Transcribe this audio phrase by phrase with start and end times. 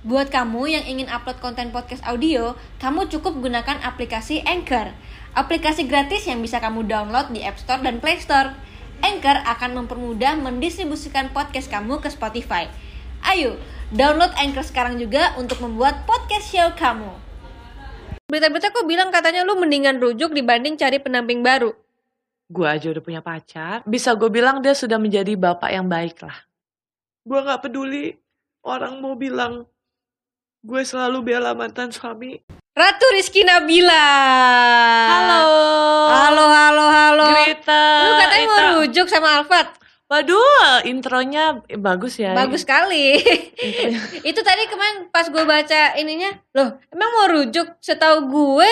[0.00, 4.96] Buat kamu yang ingin upload konten podcast audio, kamu cukup gunakan aplikasi Anchor.
[5.36, 8.56] Aplikasi gratis yang bisa kamu download di App Store dan Play Store.
[9.04, 12.72] Anchor akan mempermudah mendistribusikan podcast kamu ke Spotify.
[13.28, 13.60] Ayo,
[13.92, 17.12] download Anchor sekarang juga untuk membuat podcast show kamu.
[18.32, 21.76] Berita-berita kok bilang katanya lu mendingan rujuk dibanding cari pendamping baru.
[22.48, 23.84] Gue aja udah punya pacar.
[23.84, 26.40] Bisa gue bilang dia sudah menjadi bapak yang baik lah.
[27.20, 28.16] Gue gak peduli
[28.64, 29.68] orang mau bilang
[30.60, 32.36] gue selalu bela mantan suami.
[32.70, 34.06] Ratu Rizky Nabila.
[35.08, 35.42] Halo.
[36.10, 37.26] Halo, halo, halo.
[37.34, 37.84] Grita.
[38.04, 39.68] Lu katanya mau rujuk sama Alfat.
[40.10, 42.34] Waduh, intronya bagus ya.
[42.34, 43.14] Bagus sekali.
[44.30, 47.78] Itu tadi kemarin pas gue baca ininya, loh emang mau rujuk?
[47.78, 48.70] Setahu gue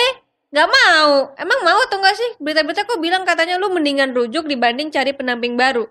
[0.51, 1.31] nggak mau.
[1.39, 2.29] Emang mau atau enggak sih?
[2.43, 5.87] Berita-berita kok bilang katanya lu mendingan rujuk dibanding cari pendamping baru.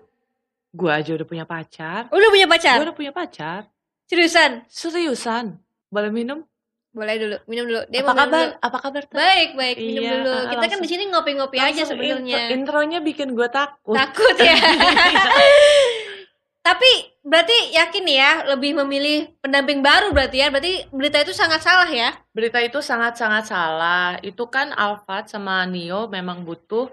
[0.69, 2.13] Gue aja udah punya pacar.
[2.13, 2.77] Oh, lu punya Gue pacar?
[2.85, 3.65] udah punya pacar.
[4.05, 4.69] Seriusan?
[4.69, 5.57] Seriusan.
[5.89, 6.45] Boleh minum?
[6.89, 7.81] Boleh dulu, minum dulu.
[7.85, 8.25] Dia apa kabar?
[8.41, 8.57] dulu.
[8.59, 9.01] Apa kabar?
[9.05, 9.15] Tan?
[9.15, 10.31] Baik, baik, minum Iya, dulu.
[10.31, 12.37] ah, Kita kan langsung- di sini ngopi-ngopi aja sebenarnya.
[12.39, 13.93] intro- intronya bikin gue takut.
[13.93, 14.57] Takut ya.
[16.59, 16.91] Tapi
[17.23, 20.47] berarti yakin ya lebih memilih pendamping baru berarti ya.
[20.49, 22.13] Berarti berita itu sangat salah ya.
[22.29, 24.19] Berita itu sangat-sangat salah.
[24.21, 26.91] Itu kan Alfat sama Nio memang butuh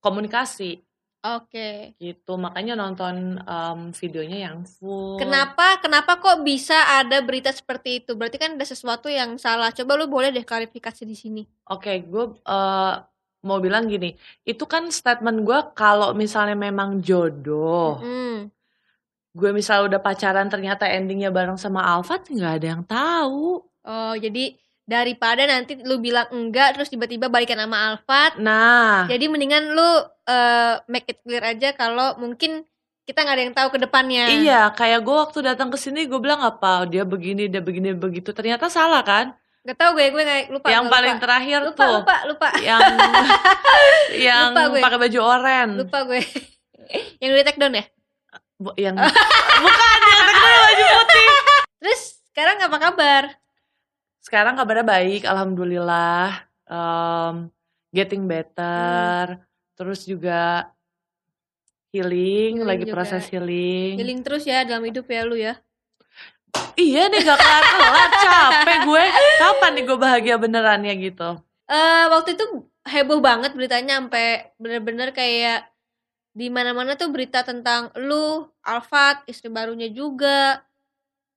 [0.00, 0.85] komunikasi
[1.24, 1.98] Oke.
[1.98, 2.38] gitu.
[2.38, 5.18] Makanya nonton em, videonya yang full.
[5.18, 8.14] Kenapa kenapa kok bisa ada berita seperti itu?
[8.14, 9.74] Berarti kan ada sesuatu yang salah.
[9.74, 11.42] Coba lu boleh deh klarifikasi di sini.
[11.66, 12.94] Oke, gue eh,
[13.42, 14.14] mau bilang gini.
[14.46, 17.98] Itu kan statement gue kalau misalnya memang jodoh.
[17.98, 18.50] Hmm.
[19.36, 23.60] Gue misalnya udah pacaran ternyata endingnya bareng sama Alfat nggak ada yang tahu.
[23.86, 29.74] Oh, jadi daripada nanti lu bilang enggak terus tiba-tiba balikan sama Alfat, Nah, jadi mendingan
[29.74, 29.88] lu
[30.24, 32.62] eh, make it clear aja kalau mungkin
[33.02, 34.26] kita nggak ada yang tahu ke depannya.
[34.32, 38.30] iya kayak gue waktu datang ke sini gue bilang apa dia begini dia begini begitu
[38.30, 39.34] ternyata salah kan.
[39.62, 40.66] Gak tahu gue gue kayak lupa.
[40.68, 41.22] yang gue paling lupa.
[41.22, 42.48] terakhir lupa, tuh lupa, lupa.
[42.60, 42.82] yang
[44.30, 46.22] yang pakai baju oranye Lupa gue.
[47.18, 47.84] yang udah take down ya?
[48.56, 51.28] Bu- yang bukan yang terkenal baju putih
[51.82, 53.22] Terus sekarang apa kabar?
[54.26, 57.46] Sekarang kabarnya baik alhamdulillah Em,
[57.94, 59.38] getting better
[59.78, 60.66] terus juga
[61.94, 62.94] healing, Healing lagi juga.
[62.98, 63.94] proses healing.
[63.96, 65.54] Healing terus ya dalam hidup ya lu ya.
[66.74, 69.04] iya nih gak kelar kelar capek gue
[69.38, 71.30] kapan nih gue bahagia benerannya gitu
[71.66, 72.44] eh waktu itu
[72.82, 75.70] heboh banget beritanya sampai bener-bener kayak
[76.32, 80.60] di mana-mana tuh berita tentang lu, Alfat, istri barunya juga.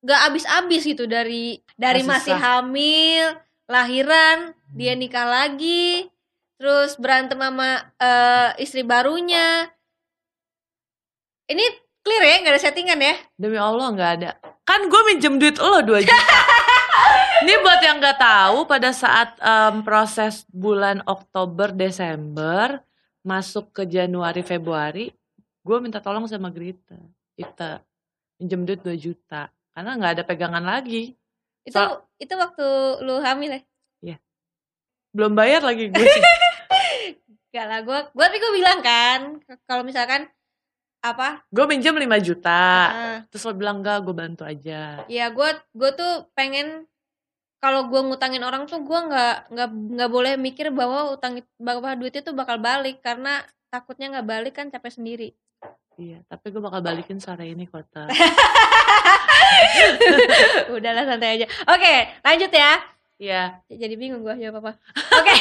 [0.00, 3.24] Gak abis-abis gitu dari dari Masih masih hamil,
[3.68, 6.08] lahiran, dia nikah lagi,
[6.56, 9.68] terus berantem sama eh, istri barunya.
[11.50, 11.64] Ini
[12.00, 13.14] clear ya, nggak ada settingan ya?
[13.36, 14.30] demi Allah nggak ada.
[14.64, 16.16] Kan gue minjem duit lo 2 juta.
[17.42, 22.84] Ini buat yang nggak tahu pada saat em, proses bulan Oktober Desember
[23.20, 25.12] masuk ke Januari Februari
[25.60, 26.96] gue minta tolong sama Grita
[27.36, 27.84] kita
[28.40, 31.14] minjem duit 2 juta karena nggak ada pegangan lagi
[31.64, 32.66] Itu So- itu waktu
[33.04, 33.62] lu hamil ya?
[35.10, 36.06] belum bayar lagi gue
[37.50, 40.30] Gak lah, gue gue tapi gue bilang kan kalau misalkan
[41.02, 41.42] apa?
[41.50, 45.90] gue minjem 5 juta ah, terus lo bilang enggak gue bantu aja ya gue gue
[45.96, 46.86] tuh pengen
[47.58, 52.14] kalau gue ngutangin orang tuh gue nggak nggak nggak boleh mikir bahwa utang bahwa duit
[52.14, 53.42] itu bakal balik karena
[53.72, 55.28] takutnya nggak balik kan capek sendiri.
[56.00, 58.08] Iya tapi gue bakal balikin sore ini kota
[60.74, 61.46] Udahlah santai aja.
[61.68, 61.94] Oke,
[62.24, 62.72] lanjut ya.
[63.20, 64.72] iya Jadi bingung gue jawab apa.
[65.20, 65.34] Oke,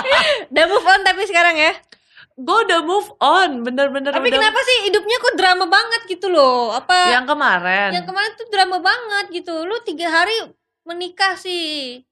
[0.54, 1.72] udah move on tapi sekarang ya.
[2.34, 6.74] gue udah move on bener-bener Tapi udah kenapa sih hidupnya kok drama banget gitu loh?
[6.74, 9.62] Apa yang kemarin yang kemarin tuh drama banget gitu?
[9.62, 10.34] Lu tiga hari
[10.82, 12.02] menikah sih.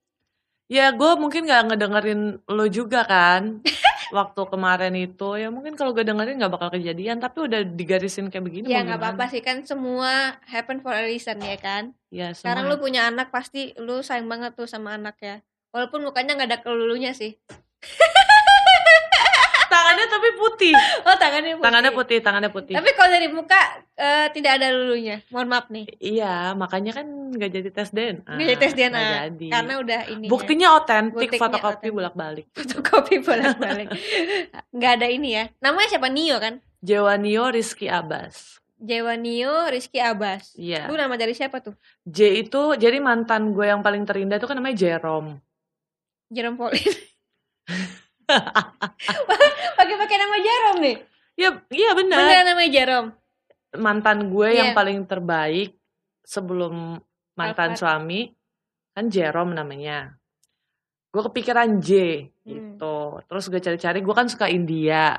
[0.71, 3.61] Ya gue mungkin gak ngedengerin lo juga kan
[4.13, 8.45] Waktu kemarin itu Ya mungkin kalau gue dengerin gak bakal kejadian Tapi udah digarisin kayak
[8.45, 11.97] begini Ya nggak apa-apa sih kan semua happen for a reason ya kan.
[12.13, 15.41] Ya Sekarang semua lu punya anak pasti lu sayang banget tuh sama anak ya.
[15.73, 17.41] Walaupun mukanya nggak ada kelulunya sih.
[19.73, 20.75] Tangannya tapi putih
[21.09, 21.65] Oh tangannya putih.
[21.65, 23.61] Tangannya putih Tangannya putih Tapi kalau dari muka
[23.97, 25.25] eh, tidak ada lulunya.
[25.33, 25.87] Mohon maaf nih.
[25.97, 28.93] Iya makanya kan gak jadi tes DNA Nggak jadi tes DNA.
[28.93, 29.47] Nggak jadi.
[29.49, 30.27] Karena udah ini.
[30.29, 33.89] Buktinya otentik Fotokopi bolak-balik fotokopi bolak-balik.
[34.77, 35.45] Nggak ada ini ya.
[35.65, 36.61] Namanya siapa Nio kan?
[36.85, 40.59] Jewanio Rizky Abbas Jewa Nio, Rizky Abbas.
[40.59, 41.79] Iya Lu nama dari siapa tuh?
[42.03, 45.39] J itu Jadi mantan gue yang paling terindah itu kan namanya Jerome
[46.33, 46.97] Jerome Pauline.
[49.79, 50.97] Pakai pakai nama Jerome nih.
[51.33, 53.11] Ya iya benar Beneran namanya Jerome.
[53.73, 54.77] mantan gue yang Iya.
[54.77, 55.73] paling terbaik
[56.23, 57.01] sebelum
[57.33, 58.29] mantan suami
[58.93, 60.13] kan Jerome namanya
[61.09, 61.91] gue kepikiran J
[62.45, 62.77] Hmm.
[62.77, 65.17] gitu terus gue cari-cari gue kan suka India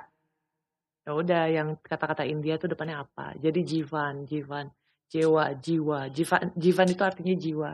[1.01, 4.69] ya udah yang kata-kata India tuh depannya apa jadi Jivan Jivan
[5.09, 7.71] jiwa jiwa Jivan Jivan itu artinya jiwa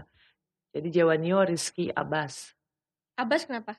[0.72, 2.56] jadi Jawanio Rizky Abbas
[3.14, 3.76] Abbas kenapa?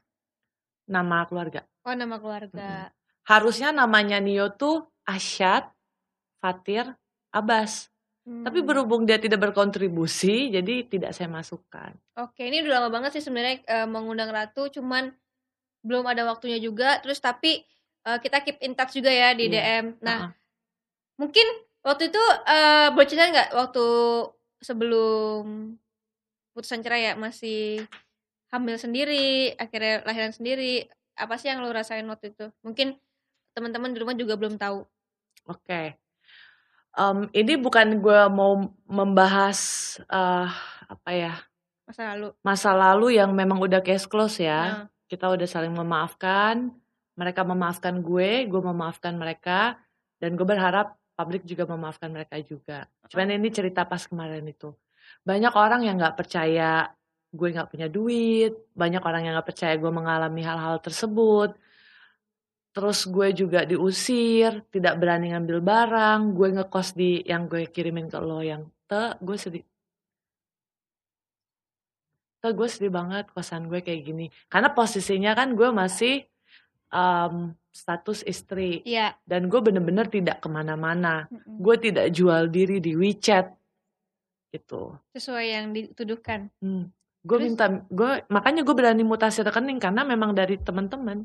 [0.91, 2.91] Nama keluarga Oh nama keluarga.
[3.25, 5.71] harusnya namanya Nio tuh Asyad
[6.39, 6.91] Fatir
[7.31, 7.87] Abbas
[8.21, 8.45] Hmm.
[8.45, 13.25] tapi berhubung dia tidak berkontribusi jadi tidak saya masukkan Oke, ini udah lama banget sih
[13.25, 15.09] sebenarnya eh, mengundang Ratu, cuman
[15.81, 17.01] belum ada waktunya juga.
[17.01, 17.65] Terus tapi
[18.05, 19.81] eh, kita keep in touch juga ya di Iya.
[19.81, 19.85] DM.
[20.05, 20.31] Nah, Heeh.
[21.17, 21.47] mungkin
[21.81, 23.87] waktu itu eh boleh cerita nggak waktu
[24.61, 25.45] sebelum
[26.53, 27.89] putusan cerai ya masih
[28.50, 30.87] hamil sendiri, akhirnya lahiran sendiri.
[31.14, 32.47] Apa sih yang lo rasain waktu itu?
[32.62, 32.97] Mungkin
[33.55, 34.82] teman-teman di rumah juga belum tahu.
[35.47, 35.99] Oke.
[36.91, 39.58] Em, ini bukan gue mau membahas
[40.02, 40.49] eh,
[40.91, 41.35] apa ya
[41.87, 42.29] Masa lalu.
[42.43, 44.87] masa lalu yang memang udah case close ya.
[44.87, 46.70] Nah, Kita udah saling memaafkan.
[47.19, 49.76] Mereka memaafkan gue, gue memaafkan mereka,
[50.23, 52.88] dan gue berharap publik juga memaafkan mereka juga.
[53.12, 54.73] Cuman ini cerita pas kemarin itu.
[55.26, 56.88] Banyak orang yang nggak percaya
[57.31, 61.55] gue nggak punya duit, banyak orang yang nggak percaya gue mengalami hal-hal tersebut.
[62.71, 68.19] Terus gue juga diusir, tidak berani ngambil barang, gue ngekos di yang gue kirimin ke
[68.19, 69.65] lo yang te, gue sedih.
[72.41, 74.26] Te, gue sedih banget kosan gue kayak gini.
[74.47, 76.23] Karena posisinya kan gue masih
[76.94, 78.83] em, status istri.
[78.83, 79.15] iya.
[79.23, 81.31] Dan gue bener-bener tidak ke mana-mana.
[81.31, 81.59] Mm-mm.
[81.62, 83.47] Gue tidak jual diri di WeChat.
[84.50, 84.94] Gitu.
[85.15, 86.50] Sesuai yang dituduhkan.
[86.59, 86.91] Hmm.
[87.21, 91.19] Gue minta, gue makanya gue berani mutasi rekening karena memang dari teman-teman,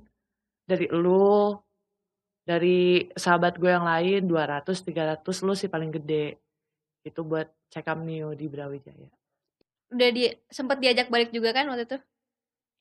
[0.67, 1.55] dari lu,
[2.45, 6.37] dari sahabat gue yang lain 200, 300 lu sih paling gede.
[7.07, 9.09] Itu buat check up Neo di Brawijaya.
[9.93, 11.97] Udah di sempat diajak balik juga kan waktu itu?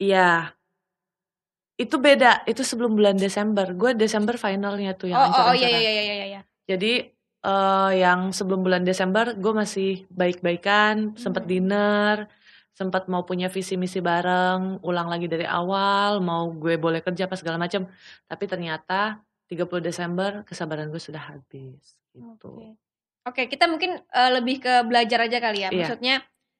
[0.03, 0.55] Iya.
[1.75, 3.67] Itu beda, itu sebelum bulan Desember.
[3.75, 5.71] Gue Desember finalnya tuh yang oh, oh, oh iya ancur-ancuran.
[5.71, 6.41] iya iya iya iya.
[6.71, 6.93] Jadi
[7.45, 11.51] eh, yang sebelum bulan Desember gue masih baik-baikan, sempat Hmm.
[11.51, 12.17] dinner,
[12.75, 17.38] sempat mau punya visi misi bareng, ulang lagi dari awal, mau gue boleh kerja apa
[17.38, 17.87] segala macam.
[18.26, 22.50] Tapi ternyata 30 Desember kesabaran gue sudah habis gitu.
[22.50, 22.75] Oke.
[23.25, 25.71] Oke, kita mungkin eh, lebih ke belajar aja kali ya.
[25.71, 25.79] Iya.
[25.87, 26.17] Maksudnya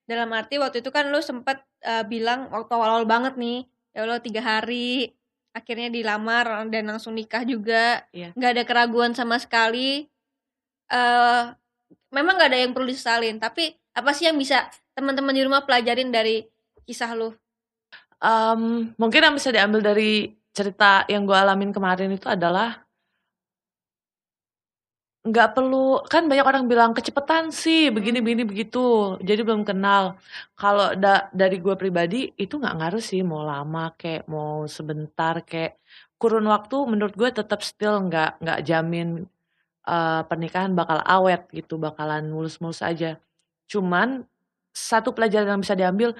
[0.06, 4.22] dalam arti waktu itu kan lu sempat eh, bilang waktu awal-awal banget nih, ya Allah
[4.22, 5.10] tiga hari,
[5.50, 8.32] akhirnya dilamar dan langsung nikah juga, Iya.
[8.32, 10.06] nggak ada keraguan sama sekali.
[10.84, 11.44] eh
[12.12, 16.11] memang nggak ada yang perlu disesalin, tapi apa sih yang bisa teman-teman di rumah pelajarin
[16.11, 16.43] dari
[16.85, 17.31] kisah lu?
[18.19, 22.85] Em, mungkin yang bisa diambil dari cerita yang gue alamin kemarin itu adalah
[25.25, 28.79] nggak perlu kan banyak orang bilang kecepetan sih begini begini begitu.
[29.29, 30.02] Jadi belum kenal.
[30.61, 35.81] Kalau da- dari gue pribadi itu nggak ngaruh sih mau lama kayak mau sebentar kayak
[36.20, 39.08] kurun waktu menurut gue tetap still nggak nggak jamin
[39.88, 43.06] eh, pernikahan bakal awet gitu bakalan mulus-mulus aja
[43.70, 44.26] cuman
[44.75, 46.11] satu pelajaran yang bisa diambil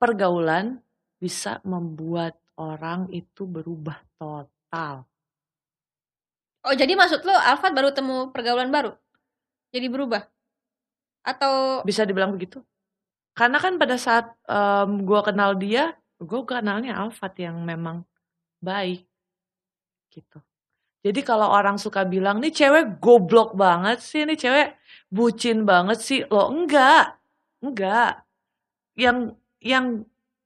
[0.00, 0.80] pergaulan
[1.20, 5.06] bisa membuat orang itu berubah total
[6.64, 8.96] Oh, jadi maksud lu Alfat baru temu pergaulan baru?
[9.68, 10.24] Jadi berubah?
[11.20, 12.64] Atau bisa dibilang begitu
[13.34, 18.06] karena kan pada saat em, gua kenal dia gue kenalnya Alfat yang memang
[18.62, 19.04] baik
[20.14, 20.38] gitu
[21.02, 24.78] jadi kalau orang suka bilang nih cewek goblok banget sih nih cewek
[25.10, 26.20] bucin banget sih.
[26.28, 27.18] Lo enggak.
[27.64, 28.24] Enggak.
[28.94, 29.18] Yang
[29.64, 29.86] yang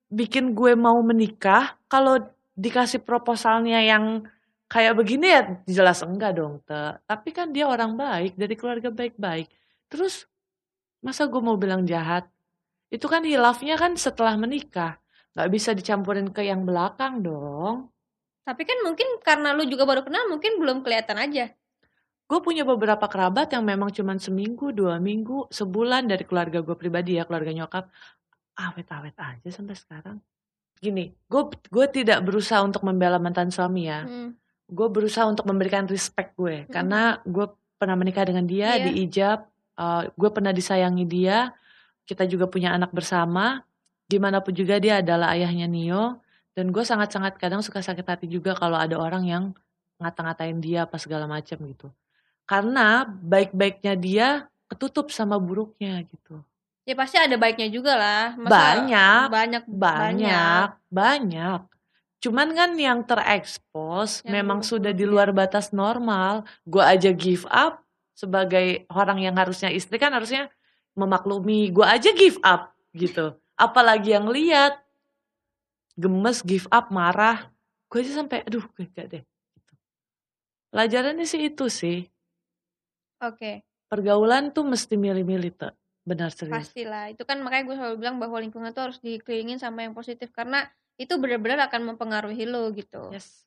[0.09, 2.23] bikin gue mau menikah kalau
[2.57, 4.25] dikasih proposalnya yang
[4.69, 7.00] kayak begini ya jelas enggak dong Te.
[7.09, 9.49] tapi kan dia orang baik dari keluarga baik-baik.
[9.88, 10.29] Terus
[11.00, 12.29] masa gue mau bilang jahat?
[12.88, 14.97] Itu kan hilafnya kan setelah menikah.
[15.37, 17.93] Nggak bisa dicampurin ke yang belakang dong.
[18.49, 21.53] Tapi kan mungkin karena lu juga baru kenal mungkin belum kelihatan aja.
[22.29, 27.17] Gue punya beberapa kerabat yang memang cuman seminggu dua minggu sebulan dari keluarga gue pribadi
[27.17, 27.89] ya keluarga nyokap.
[28.53, 30.21] Awet-awet aja sampai sekarang.
[30.77, 31.43] Gini gue
[31.73, 34.05] gue tidak berusaha untuk membela mantan suami ya.
[34.05, 34.37] Hmm.
[34.69, 36.69] gue berusaha untuk memberikan respect gue.
[36.69, 37.49] Karena gue
[37.81, 38.93] pernah menikah dengan dia Iya.
[38.93, 39.39] diijab
[39.81, 41.57] uh, gue pernah disayangi dia
[42.05, 43.65] kita juga punya anak bersama.
[44.05, 46.21] Gimana pun juga dia adalah ayahnya Nio.
[46.53, 49.45] Dan gue sangat-sangat kadang suka sakit hati juga kalau ada orang yang
[49.97, 51.89] ngata-ngatain dia apa segala macam gitu
[52.49, 54.28] karena baik-baiknya dia
[54.73, 56.40] ketutup sama buruknya gitu.
[56.88, 58.33] Ya pasti ada baiknya juga lah.
[58.40, 61.61] Banyak, banyak, banyak banyak.
[62.19, 66.49] cuman kan yang terekspos Yang memang buruk-buruk, sudah di luar batas normal.
[66.64, 67.85] Gue aja give up
[68.17, 70.50] sebagai orang yang harusnya istri kan harusnya
[70.99, 73.37] memaklumi gue aja give up gitu.
[73.55, 74.81] Apalagi yang lihat
[75.95, 77.52] gemes give up marah.
[77.93, 79.73] Gue aja sampai aduh gak deh gitu.
[80.73, 82.09] pelajarannya sih itu sih
[83.25, 85.75] Oke, pergaulan tuh mesti milih-milih tuh
[86.07, 87.13] benar serius pastilah.
[87.13, 90.65] Itu kan makanya gue selalu bilang bahwa lingkungan tuh harus dikelilingin sama yang positif karena
[90.99, 93.15] itu benar-benar akan mempengaruhi lo gitu.
[93.15, 93.47] yes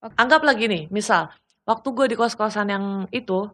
[0.00, 0.16] Oke.
[0.16, 1.32] anggap lagi nih misal
[1.64, 3.48] waktu gue di kos-kosan yang itu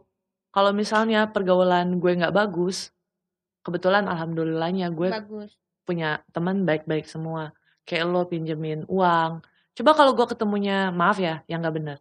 [0.51, 2.91] kalau misalnya pergaulan gue nggak bagus
[3.63, 5.55] kebetulan alhamdulillahnya gue Bagus.
[5.87, 7.55] punya teman baik-baik semua
[7.87, 9.39] kayak lo pinjemin uang
[9.73, 11.97] coba kalau gue ketemunya maaf ya yang nggak bener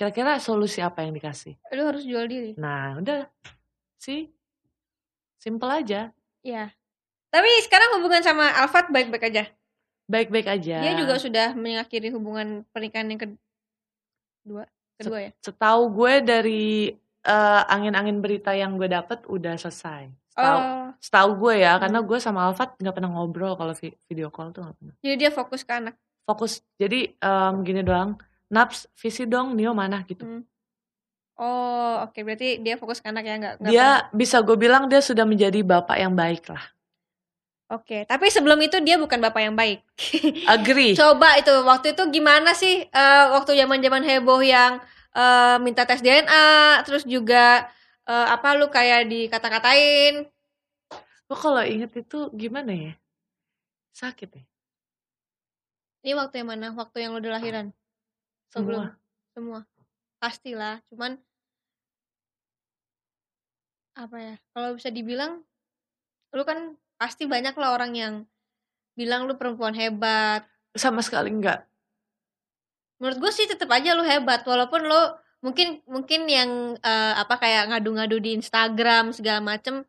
[0.00, 2.56] kira-kira solusi apa yang dikasih Lo harus jual diri.
[2.56, 3.28] nah udah
[3.94, 4.32] sih
[5.36, 6.08] simple aja
[6.40, 6.72] Iya.
[7.28, 9.44] Tapi sekarang hubungan sama Alfat baik-baik aja.
[10.06, 14.64] baik-baik aja Dia juga sudah mengakhiri hubungan pernikahan yang kedua,
[14.96, 15.30] kedua ya.
[15.38, 16.64] setahu gue dari
[17.20, 21.82] eh, angin-angin berita yang gue dapet udah selesai setahu Oh, setahu gue ya Hmm.
[21.82, 25.14] karena gue sama Alfat nggak pernah ngobrol kalau vi- video call tuh nggak pernah jadi
[25.18, 25.94] dia fokus ke anak.
[26.22, 28.16] fokus jadi em, gini doang
[28.50, 30.42] naps visi dong Nio mana gitu Hmm.
[31.40, 32.20] Oh, oke.
[32.20, 33.54] Berarti dia fokus ke anak ya nggak?
[33.64, 36.60] dia pernah- bisa gue bilang dia sudah menjadi bapak yang baik lah
[37.70, 38.02] Oke.
[38.02, 39.80] Tapi sebelum itu dia bukan bapak yang baik.
[40.58, 44.82] agree Coba itu waktu itu gimana sih eh, waktu zaman-zaman heboh yang
[45.14, 47.70] eh, minta tes DNA, terus juga
[48.10, 50.26] eh, apa lu kayak dikata-katain.
[51.30, 52.92] Lo kalau inget itu gimana ya
[53.94, 54.42] sakit ya
[56.02, 56.74] Ini waktu yang mana?
[56.74, 57.70] Waktu yang lu udah lahiran?
[58.50, 58.90] Sebelum
[59.32, 59.60] semua.
[60.20, 61.16] Pastilah, cuman
[63.96, 64.34] apa ya?
[64.52, 65.42] Kalau bisa dibilang
[66.30, 68.14] lu kan pasti banyak lah orang yang
[68.94, 70.46] bilang lu perempuan hebat.
[70.78, 71.66] sama sekali enggak
[73.02, 75.02] Menurut gue sih tetap aja lu hebat walaupun lu
[75.40, 79.82] mungkin mungkin yang eh, apa kayak ngadu-ngadu di Instagram segala macem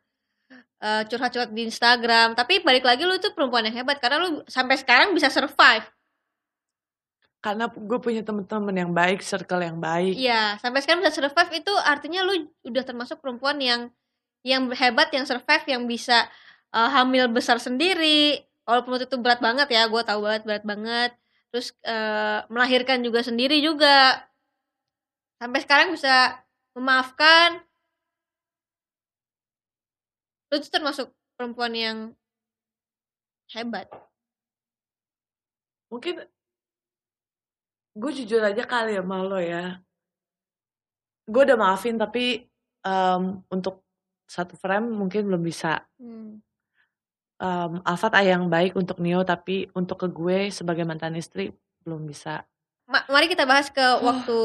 [0.79, 4.79] eh, curhat-curhat di Instagram tapi balik lagi lu tuh perempuan yang hebat karena lu sampai
[4.79, 5.85] sekarang bisa survive
[7.41, 11.73] karena gue punya teman-teman yang baik circle yang baik Iya, sampai sekarang bisa survive itu
[11.81, 13.89] artinya lu udah termasuk perempuan yang
[14.41, 16.29] yang hebat, yang survive, yang bisa
[16.73, 18.41] uh, hamil besar sendiri.
[18.65, 21.11] Walaupun waktu itu berat banget ya, gue tahu banget berat banget.
[21.53, 24.25] Terus uh, melahirkan juga sendiri juga.
[25.41, 26.41] Sampai sekarang bisa
[26.77, 27.61] memaafkan.
[30.49, 31.07] Lu tuh termasuk
[31.37, 31.97] perempuan yang
[33.51, 33.89] hebat.
[35.91, 36.23] mungkin
[37.91, 39.79] gue jujur aja kali ya sama lo ya.
[41.27, 42.47] Gue udah maafin tapi
[42.83, 43.83] em, untuk
[44.25, 45.83] satu frame mungkin belum bisa.
[45.99, 46.39] Hmm.
[47.41, 51.51] Em, Alfat ayah yang baik untuk Nio tapi untuk ke gue sebagai mantan istri
[51.83, 52.47] belum bisa.
[52.87, 54.39] Ma- mari kita bahas ke waktu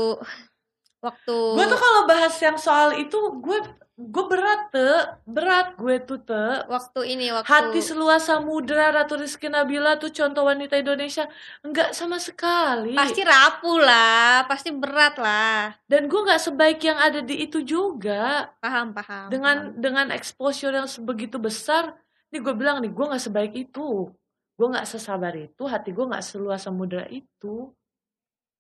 [1.06, 3.58] waktu gue tuh kalau bahas yang soal itu gue
[3.96, 9.48] gue berat tuh berat gue tuh tuh waktu ini waktu hati seluas samudra Ratu Rizky
[9.48, 11.24] Nabila tuh contoh wanita Indonesia.
[11.64, 12.92] Enggak sama sekali.
[12.92, 14.44] Pasti rapuh lah.
[14.44, 15.72] Pasti berat lah.
[15.88, 18.52] Dan gue nggak sebaik yang ada di itu juga.
[18.60, 19.80] Paham paham dengan paham.
[19.80, 21.96] dengan exposure yang sebegitu besar
[22.28, 24.12] nih gue bilang nih gue nggak sebaik itu.
[24.60, 25.64] Gue nggak sesabar itu.
[25.64, 27.72] Hati gue nggak seluas samudra itu.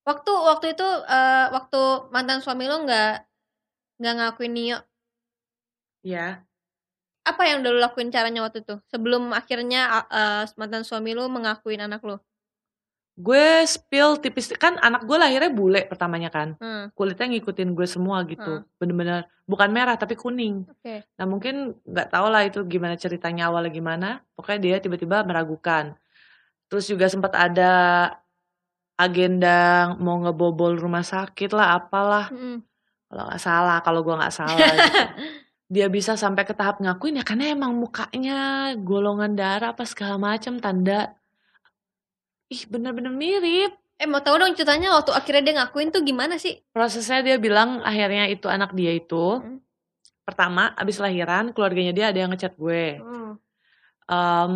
[0.08, 3.12] Waktu waktu itu eh, waktu mantan suami lo nggak
[4.00, 4.80] nggak ngakuin Nio
[6.06, 6.46] ya.
[7.26, 8.78] Apa yang udah lo lakuin caranya waktu itu?
[8.86, 12.22] Sebelum akhirnya eh, mantan suami lo mengakuin anak lo
[13.16, 16.52] gue spill tipis kan anak gue lahirnya bule pertamanya kan.
[16.60, 18.60] Hmm, kulitnya ngikutin gue semua gitu.
[18.60, 18.68] Hmm.
[18.76, 20.68] bener-bener bukan merah tapi kuning.
[20.68, 21.00] Oke.
[21.16, 24.08] Nah mungkin nggak tau lah itu gimana ceritanya awalnya gimana.
[24.36, 25.96] Pokoknya dia tiba-tiba meragukan.
[26.68, 27.72] Terus juga sempat ada
[29.00, 32.28] agenda mau ngebobol rumah sakit lah apalah.
[32.28, 32.60] Mm-mm.
[33.06, 34.68] kalau nggak salah kalau gue nggak salah.
[34.76, 35.00] gitu.
[35.66, 38.38] dia bisa sampai ke tahap ngakuin ya karena emang mukanya
[38.78, 41.10] golongan darah apa segala macam tanda
[42.46, 46.62] ih bener-bener mirip eh mau tahu dong ceritanya waktu akhirnya dia ngakuin tuh gimana sih
[46.70, 49.58] prosesnya dia bilang akhirnya itu anak dia itu Hmm.
[50.22, 53.34] pertama abis lahiran keluarganya dia ada yang ngechat gue Hmm.
[54.06, 54.52] Em,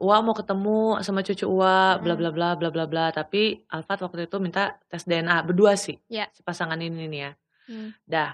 [0.00, 2.16] Ua mau ketemu sama cucu bla Hmm.
[2.16, 6.24] bla bla bla bla bla tapi Alfat waktu itu minta tes DNA berdua sih Ya.
[6.32, 7.32] si pasangan ini nih ya
[7.68, 7.92] Hmm.
[8.08, 8.32] dah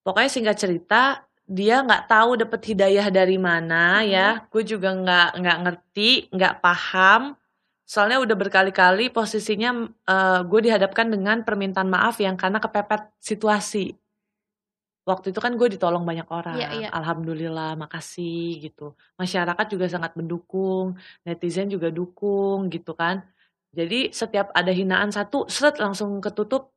[0.00, 4.10] pokoknya singkat cerita dia nggak tahu dapet hidayah dari mana Hmm.
[4.10, 4.28] ya.
[4.50, 7.38] Gue juga nggak nggak ngerti nggak paham.
[7.86, 13.94] Soalnya udah berkali-kali posisinya eh, gue dihadapkan dengan permintaan maaf yang karena kepepet situasi.
[15.06, 16.58] Waktu itu kan gue ditolong banyak orang.
[16.58, 16.88] Iya, iya.
[16.90, 18.98] alhamdulillah makasih gitu.
[19.14, 23.22] Masyarakat juga sangat mendukung netizen juga dukung gitu kan.
[23.70, 26.74] Jadi setiap ada hinaan satu seret langsung ketutup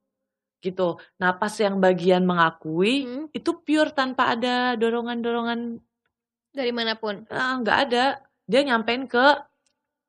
[0.60, 3.26] gitu nah pas yang bagian mengakui Hmm.
[3.32, 5.80] itu pure tanpa ada dorongan-dorongan
[6.50, 7.30] Dari mana pun.
[7.30, 8.06] Ah, nggak ada.
[8.44, 9.22] Dia nyampein ke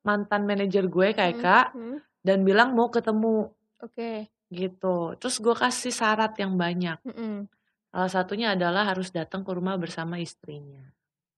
[0.01, 4.25] mantan manajer gue kayak Hmm, kak hmm, dan bilang mau ketemu Oke.
[4.49, 5.13] gitu.
[5.21, 6.97] Terus gue kasih syarat yang banyak.
[7.05, 7.45] Mm-mm.
[7.93, 10.81] Salah satunya adalah harus datang ke rumah bersama istrinya.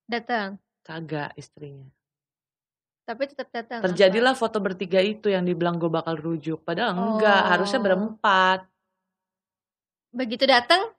[0.06, 0.62] Datang.
[0.86, 1.90] Kagak istrinya.
[3.02, 3.82] Tapi tetap datang.
[3.82, 6.62] Terjadilah foto bertiga itu yang dibilang gue bakal rujuk.
[6.62, 7.84] Padahal enggak, harusnya Oh.
[7.90, 8.70] berempat.
[10.12, 10.92] Begitu datang,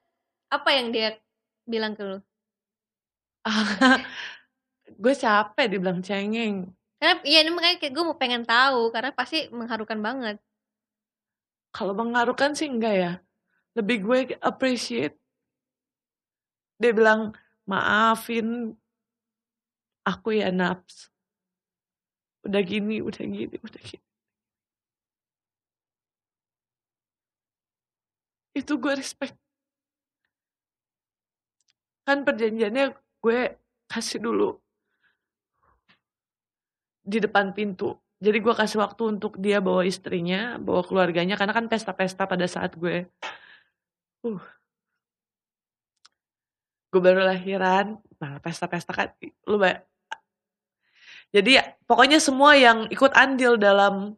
[0.49, 1.21] apa yang dia
[1.69, 2.19] bilang ke lu?
[5.03, 6.73] gue capek dibilang cengeng.
[6.97, 10.37] Karena iya ini makanya kayak gue mau pengen tahu karena pasti mengharukan banget.
[11.73, 13.11] Kalau mengharukan sih enggak ya.
[13.77, 15.17] Lebih gue appreciate.
[16.77, 17.33] Dia bilang,
[17.65, 18.77] maafin
[20.05, 21.09] aku ya Naps.
[22.45, 24.12] Udah gini, udah gini, udah gini.
[28.53, 29.33] Itu gue respect.
[32.05, 32.93] Kan perjanjiannya
[33.23, 33.39] gue
[33.89, 34.61] kasih dulu
[37.03, 37.99] di depan pintu.
[38.23, 42.71] Jadi gue kasih waktu untuk dia bawa istrinya, bawa keluarganya, karena kan pesta-pesta pada saat
[42.79, 43.03] gue,
[44.23, 44.43] uh,
[46.87, 49.11] gue baru lahiran, nah pesta-pesta kan,
[49.43, 49.83] lu ba-
[51.35, 54.15] jadi pokoknya semua yang ikut andil dalam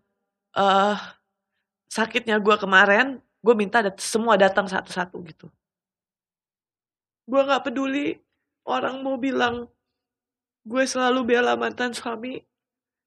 [0.54, 0.98] eh
[1.89, 5.48] sakitnya gue kemarin, gue minta dat- semua datang satu-satu gitu.
[7.30, 8.18] Gue nggak peduli
[8.66, 9.70] orang mau bilang
[10.66, 12.42] gue selalu bela mantan suami.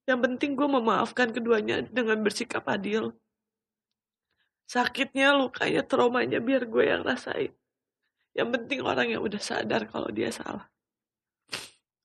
[0.06, 3.12] Yang penting gue memaafkan keduanya dengan bersikap adil.
[4.68, 7.52] Sakitnya, lukanya, traumanya biar gue yang rasain.
[8.32, 10.64] Yang penting orang yang udah sadar kalau dia salah.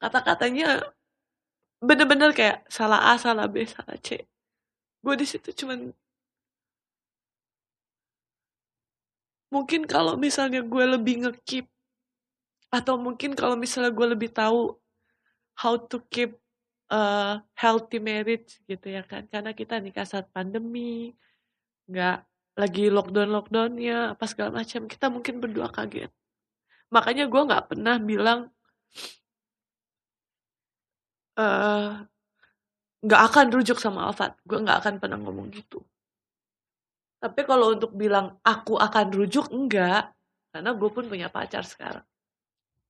[0.01, 0.83] Kata-katanya
[1.79, 4.27] bener-bener kayak salah A, salah B, salah C.
[4.99, 5.95] Gue di situ cuman
[9.53, 11.65] mungkin kalau misalnya gue lebih ngekip
[12.73, 14.73] atau mungkin kalau misalnya gue lebih tahu
[15.61, 16.33] how to keep
[16.89, 19.29] a healthy marriage gitu ya kan.
[19.29, 21.13] Karena kita nikah saat pandemi
[21.85, 22.17] nggak
[22.57, 24.89] lagi lockdown lockdownnya apa segala macam.
[24.89, 26.09] Kita mungkin berdua kaget.
[26.89, 28.49] Makanya gue nggak pernah bilang
[31.33, 31.91] eh
[33.03, 35.83] nggak akan rujuk sama Alfat gue nggak akan pernah ngomong gitu
[37.23, 40.11] tapi kalau untuk bilang aku akan rujuk enggak.
[40.51, 42.03] Karena gue pun punya pacar sekarang.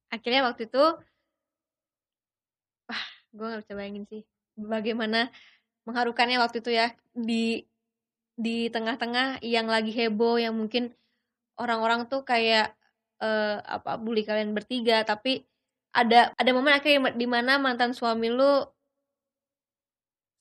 [0.09, 0.83] Akhirnya waktu itu,
[2.89, 4.25] wah gue gak bisa bayangin sih
[4.57, 5.29] bagaimana
[5.85, 6.97] mengharukannya waktu itu ya.
[7.13, 7.61] Di
[8.33, 10.89] di tengah-tengah yang lagi heboh yang mungkin
[11.61, 12.73] orang-orang tuh kayak
[13.21, 15.05] eh, apa bully kalian bertiga.
[15.05, 15.45] Tapi
[15.93, 18.65] ada ada momen akhirnya di mana mantan suami lu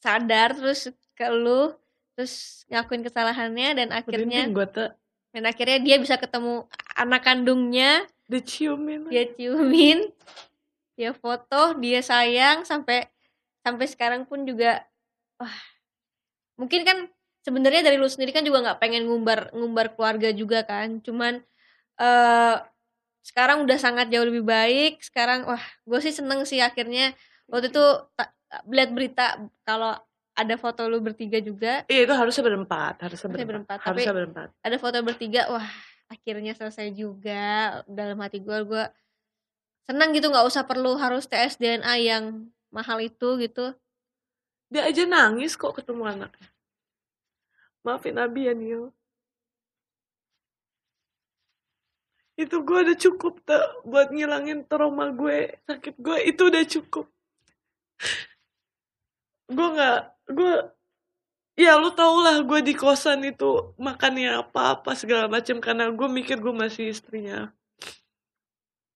[0.00, 1.76] sadar terus ke lu
[2.12, 4.48] terus ngakuin kesalahannya dan akhirnya
[5.33, 8.05] dan akhirnya dia bisa ketemu anak kandungnya.
[8.29, 10.09] Diciumin dia ciumin
[10.92, 13.09] dia foto dia sayang sampai
[13.64, 14.85] sampai sekarang pun juga
[15.40, 15.57] wah.
[16.61, 17.09] Mungkin kan
[17.42, 21.01] sebenarnya dari lu sendiri kan juga nggak pengen ngumbar ngumbar keluarga juga kan.
[21.01, 21.40] Cuman
[21.96, 22.57] eh
[23.22, 25.01] sekarang udah sangat jauh lebih baik.
[25.01, 27.16] Sekarang wah gue sih seneng sih akhirnya.
[27.48, 27.85] Waktu itu
[28.68, 29.96] lihat berita kalau
[30.33, 34.18] ada foto lu bertiga juga Iya itu harusnya berempat, harusnya Harusnya berempat, berempat, harusnya tapi-
[34.18, 34.49] berempat.
[34.61, 35.68] ada foto bertiga wah
[36.09, 37.45] akhirnya selesai juga
[37.85, 38.85] dalam hati gue gue
[39.83, 42.25] senang gitu nggak usah perlu harus tes DNA yang
[42.68, 43.73] mahal itu gitu
[44.68, 46.49] Dia aja nangis kok ketemu anaknya.
[47.83, 48.88] Maafin Abi ya Nil.
[52.35, 57.07] Itu gue udah cukup tuh buat ngilangin trauma gue, sakit gue itu udah cukup.
[59.47, 59.99] gue nggak,
[60.30, 60.54] gue
[61.58, 66.40] ya lu tau lah gue di kosan itu makannya apa-apa segala macam karena gue mikir
[66.40, 67.52] gue masih istrinya.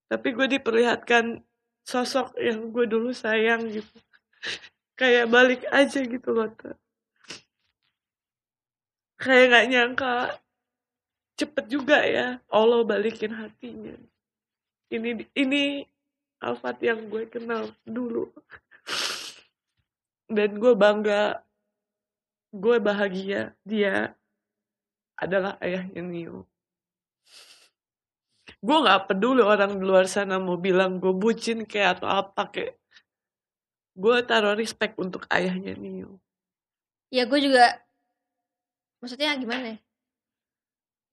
[0.07, 1.43] Tapi gue diperlihatkan
[1.83, 3.97] sosok yang gue dulu sayang gitu.
[5.01, 6.49] Kayak balik aja gitu loh.
[6.55, 6.75] Teh.
[9.17, 10.15] Kayak gak nyangka
[11.37, 13.97] cepet juga ya Allah balikin hatinya.
[14.89, 15.85] Ini ini
[16.41, 18.31] Alfat yang gue kenal dulu.
[20.27, 21.41] Dan gue bangga,
[22.51, 24.15] gue bahagia dia
[25.17, 26.45] adalah ayahnya Nio.
[28.61, 32.75] Gue gak peduli orang di luar sana mau bilang gue bucin kayak atau apa kayak.
[33.97, 36.21] Gue taruh respect untuk ayahnya Nio.
[37.07, 37.87] ya gue juga
[38.99, 39.79] maksudnya gimana ya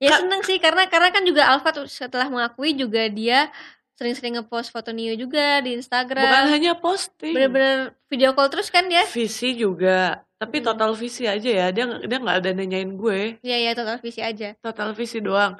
[0.03, 3.53] ya seneng sih karena karena kan juga Alfa tuh setelah mengakui juga dia
[3.93, 7.31] sering-sering ngepost foto Nio juga di Bukan Instagram hanya posting.
[7.31, 10.21] bener-bener video call terus kan dia Visi juga.
[10.35, 10.65] Tapi Hmm.
[10.65, 11.67] total visi aja ya.
[11.69, 13.37] Dia dia nggak ada nanyain gue.
[13.41, 15.55] ya ya total visi aja Total visi doang.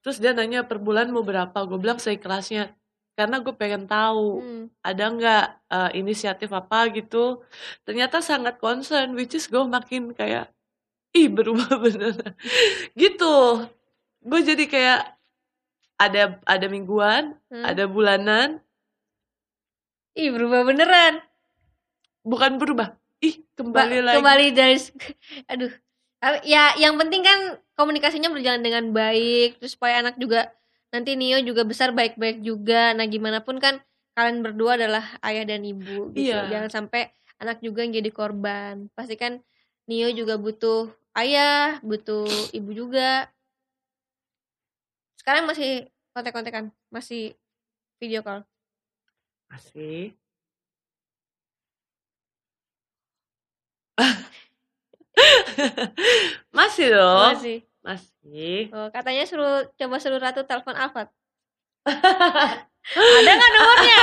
[0.00, 1.56] Terus dia nanya per bulan mau berapa.
[1.64, 2.72] Gue bilang seikhlasnya.
[3.12, 4.64] karena gue pengen tahu Hmm.
[4.80, 7.44] ada nggak eh, inisiatif apa gitu
[7.82, 10.48] ternyata sangat concern which is gue makin kayak
[11.12, 12.32] ih berubah beneran
[12.94, 13.68] gitu
[14.20, 15.00] gue jadi kayak
[16.00, 17.60] ada ada mingguan Hmm.
[17.62, 18.64] ada bulanan.
[20.12, 21.20] Ih berubah beneran.
[22.20, 22.96] bukan berubah.
[23.18, 24.16] Ih Ba- kembali lagi.
[24.16, 24.76] kembali dari
[25.52, 25.72] aduh.
[26.42, 27.38] Ya yang penting kan
[27.74, 30.52] komunikasinya berjalan dengan baik terus supaya anak juga
[30.90, 32.92] nanti Nio juga besar baik-baik juga.
[32.92, 33.80] Nah gimana pun kan
[34.12, 36.28] kalian berdua adalah ayah dan ibu gitu.
[36.28, 36.48] Iya.
[36.50, 38.92] jangan sampai anak juga yang jadi korban.
[38.92, 39.40] Pasti kan
[39.86, 43.32] Nio juga butuh ayah butuh ibu juga
[45.20, 47.36] sekarang masih kontek-kontekan masih
[48.00, 48.40] video call.
[49.52, 50.16] Masih
[56.56, 57.36] masih dong?
[57.36, 57.58] Masih.
[57.84, 58.72] Masih.
[58.72, 61.12] Oh, katanya suruh coba suruh Ratu telepon Alfat
[63.20, 64.02] ada nggak nomornya?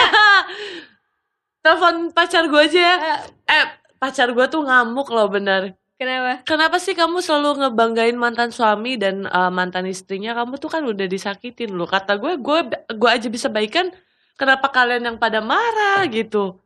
[1.65, 2.95] Telepon pacar gue aja ya.
[2.95, 3.19] Eh,
[3.53, 3.65] eh
[4.01, 6.31] pacar gue tuh ngamuk loh bener kenapa?
[6.45, 10.38] Kenapa sih kamu selalu ngebanggain mantan suami dan eh, mantan istrinya?
[10.38, 11.89] Kamu tuh kan udah disakitin loh.
[11.89, 13.89] Kata gue gue gue aja bisa baikan
[14.38, 16.62] kenapa kalian yang pada marah gitu?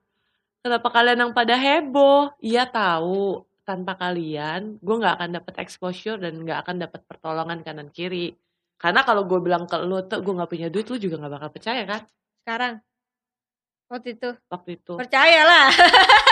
[0.62, 2.36] Kenapa kalian yang pada heboh?
[2.38, 7.89] Iya tahu tanpa kalian gue nggak akan dapat exposure dan nggak akan dapat pertolongan kanan
[7.89, 8.36] kiri.
[8.78, 11.50] Karena kalau gue bilang ke lu tuh gue nggak punya duit lu juga nggak bakal
[11.56, 12.02] percaya kan?
[12.44, 12.74] Sekarang
[13.92, 14.30] waktu itu.
[14.48, 14.94] Waktu itu.
[14.96, 15.68] Percayalah.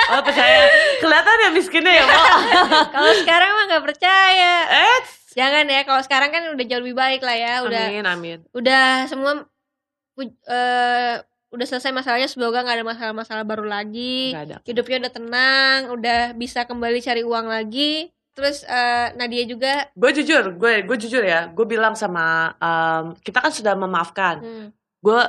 [0.10, 0.66] Oh percaya.
[0.98, 2.06] Kelihatan ya miskinnya ya
[2.98, 4.54] kalau sekarang mah nggak percaya.
[4.66, 4.98] Eh
[5.38, 8.40] jangan ya kalau sekarang kan udah jauh lebih baik lah ya udah amin amin.
[8.50, 9.46] udah semua
[10.18, 11.16] eh,
[11.50, 14.34] udah selesai masalahnya semoga nggak ada masalah-masalah baru lagi.
[14.34, 14.66] Ada.
[14.66, 18.10] Hidupnya udah tenang udah bisa kembali cari uang lagi.
[18.34, 19.94] Terus eh, Nadia juga?
[19.94, 24.36] Gue jujur gue gue jujur ya gue bilang sama em, kita kan sudah memaafkan.
[24.42, 24.68] Hmm,
[25.00, 25.20] gue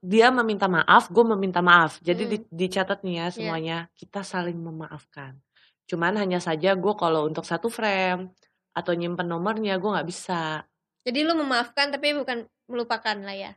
[0.00, 1.98] dia meminta maaf gue meminta maaf.
[1.98, 2.30] Jadi Hmm.
[2.32, 5.34] di- dicatat nih ya semuanya kita saling memaafkan.
[5.84, 8.30] Cuman hanya saja gue kalau untuk satu frame
[8.70, 10.62] atau nyimpen nomornya gue nggak bisa.
[11.02, 13.52] Jadi lu memaafkan tapi bukan melupakan lah ya?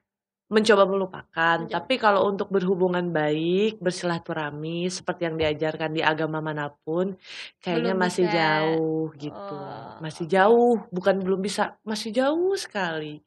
[0.50, 1.58] Mencoba melupakan.
[1.62, 1.74] Mencoba.
[1.78, 7.14] tapi kalau untuk berhubungan baik bersilaturahmi seperti yang diajarkan di agama mana pun
[7.62, 8.34] kayaknya Belum masih bisa.
[8.34, 9.54] jauh gitu.
[9.54, 13.22] Oh, masih jauh bukan belum bisa masih jauh sekali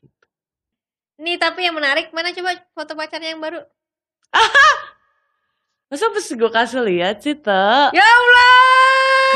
[1.22, 3.62] nih tapi yang menarik mana coba foto pacarnya yang baru
[5.88, 8.54] masa mesti gue kasih lihat sih te ya Allah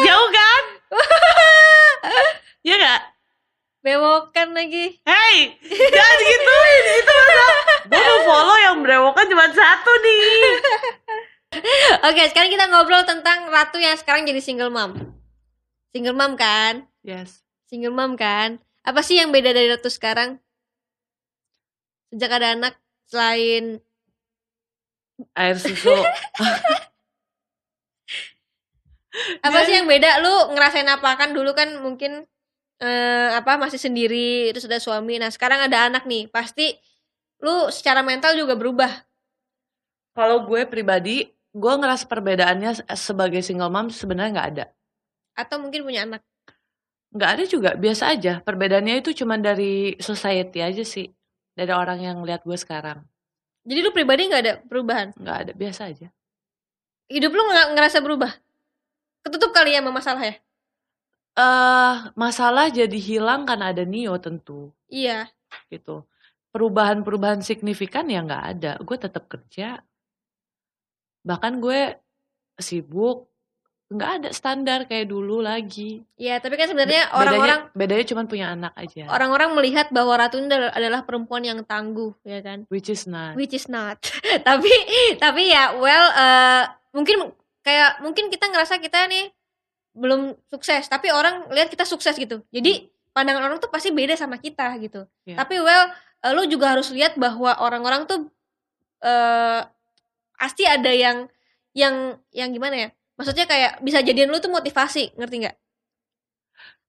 [0.03, 0.63] jauh kan
[2.67, 3.03] ya gak
[3.87, 7.47] bewokan lagi Hey, jangan gituin itu masa
[7.87, 10.27] gue mau follow yang berewokan cuma satu nih
[12.05, 14.93] Oke, sekarang kita ngobrol tentang Ratu yang sekarang jadi single mom.
[15.89, 16.85] Single mom kan?
[17.01, 18.61] yes Single mom kan?
[18.85, 20.37] Apa sih yang beda dari Ratu sekarang?
[22.11, 22.75] Sejak ada anak
[23.11, 23.65] selain
[25.35, 25.89] air susu
[29.47, 30.21] apa sih yang beda?
[30.23, 32.25] Lu ngerasain apa kan dulu kan mungkin
[32.83, 35.21] eh, apa masih sendiri terus ada suami.
[35.23, 36.29] Nah, sekarang ada anak nih.
[36.33, 36.77] Pasti
[37.45, 38.93] lu secara mental juga berubah.
[40.17, 41.17] kalau gue pribadi
[41.57, 44.65] gue ngerasa perbedaannya se- sebagai single mom sebenarnya nggak ada
[45.37, 46.23] Atau mungkin punya anak.
[47.17, 51.07] nggak ada juga biasa aja perbedaannya itu cuma dari society aja sih
[51.57, 53.01] dari orang yang lihat gue sekarang
[53.67, 55.11] Jadi lu pribadi nggak ada perubahan.
[55.17, 56.09] nggak ada biasa aja
[57.07, 58.35] Hidup lu nggak ngerasa berubah.
[59.23, 60.35] Ketutup kali ya sama masalah ya?
[61.37, 65.29] eh masalah jadi hilang kan ada Nio tentu Iya.
[65.69, 66.07] gitu
[66.51, 69.85] perubahan-perubahan signifikan ya nggak ada gue tetap kerja
[71.21, 72.01] bahkan gue
[72.57, 73.29] sibuk
[73.87, 78.23] nggak ada standar kayak dulu lagi Iya, tapi kan sebenarnya Be- orang-orang bedanya, bedanya cuma
[78.27, 82.67] punya anak aja orang-orang melihat bahwa Ratu ini adalah, perempuan yang tangguh, ya kan?
[82.67, 84.03] which is not Which is not.
[84.49, 84.71] tapi
[85.23, 87.31] tapi ya well eh, mungkin
[87.63, 89.31] kayak mungkin kita ngerasa kita nih
[89.97, 92.45] belum sukses, tapi orang lihat kita sukses gitu.
[92.53, 95.07] Jadi pandangan orang tuh pasti beda sama kita gitu.
[95.25, 95.41] Iya.
[95.41, 95.95] Tapi well
[96.27, 98.27] eh, lu juga harus lihat bahwa orang-orang tuh
[98.99, 99.63] eh
[100.37, 101.31] pasti ada yang
[101.71, 102.89] yang yang gimana ya?
[103.17, 105.57] Maksudnya kayak bisa jadian lu tuh motivasi, ngerti nggak?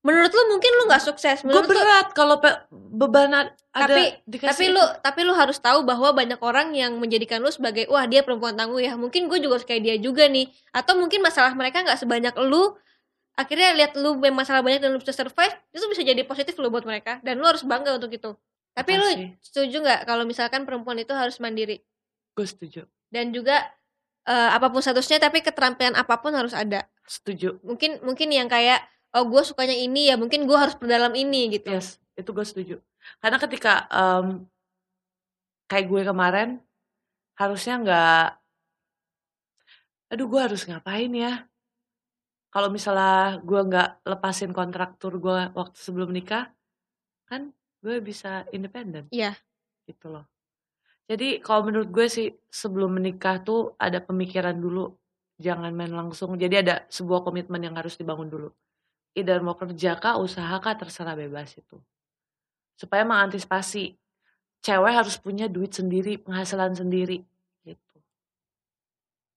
[0.06, 3.92] Menurut lu mungkin lu nggak sukses, gue menurut lu berat kalau pe- beban a- ada
[3.92, 7.90] Tapi- dikasih tapi lu tapi lu harus tahu bahwa banyak orang yang menjadikan lu sebagai
[7.92, 8.96] wah dia perempuan tangguh ya.
[8.96, 10.48] Mungkin gue juga kayak dia juga nih.
[10.72, 12.78] Atau mungkin masalah mereka nggak sebanyak lu
[13.36, 16.88] akhirnya lihat lu masalah banyak dan lu bisa survive itu bisa jadi positif lu buat
[16.88, 18.32] mereka dan lu harus bangga untuk itu.
[18.78, 19.08] Tapi lu
[19.42, 21.84] setuju nggak kalau misalkan perempuan itu harus mandiri?
[22.38, 22.86] Gue setuju.
[23.12, 23.66] Dan juga
[24.28, 26.84] eh, apa pun statusnya tapi keterampilan apa pun harus ada.
[27.08, 27.64] Setuju.
[27.64, 28.84] Mungkin mungkin yang kayak
[29.16, 31.72] oh gue sukanya ini ya mungkin gue harus perdalam ini gitu.
[31.72, 32.76] Yes itu gue setuju.
[33.22, 34.50] Karena ketika em,
[35.70, 36.50] kayak gue kemarin
[37.38, 38.26] harusnya nggak
[40.12, 41.46] aduh gue harus ngapain ya?
[42.50, 46.50] Kalau misalnya gue nggak lepasin kontraktur gue waktu sebelum nikah
[47.30, 47.54] kan
[47.86, 49.06] gue bisa independen.
[49.14, 49.38] Iya.
[49.88, 50.28] gitu loh
[51.08, 54.92] jadi kalau menurut gue sih sebelum menikah tuh ada pemikiran dulu
[55.40, 58.50] jangan main langsung jadi ada sebuah komitmen yang harus dibangun dulu
[59.16, 61.78] either mau kerja kah usaha kah terserah bebas itu
[62.78, 63.98] supaya mengantisipasi
[64.62, 67.26] cewek harus punya duit sendiri penghasilan sendiri
[67.66, 67.88] gitu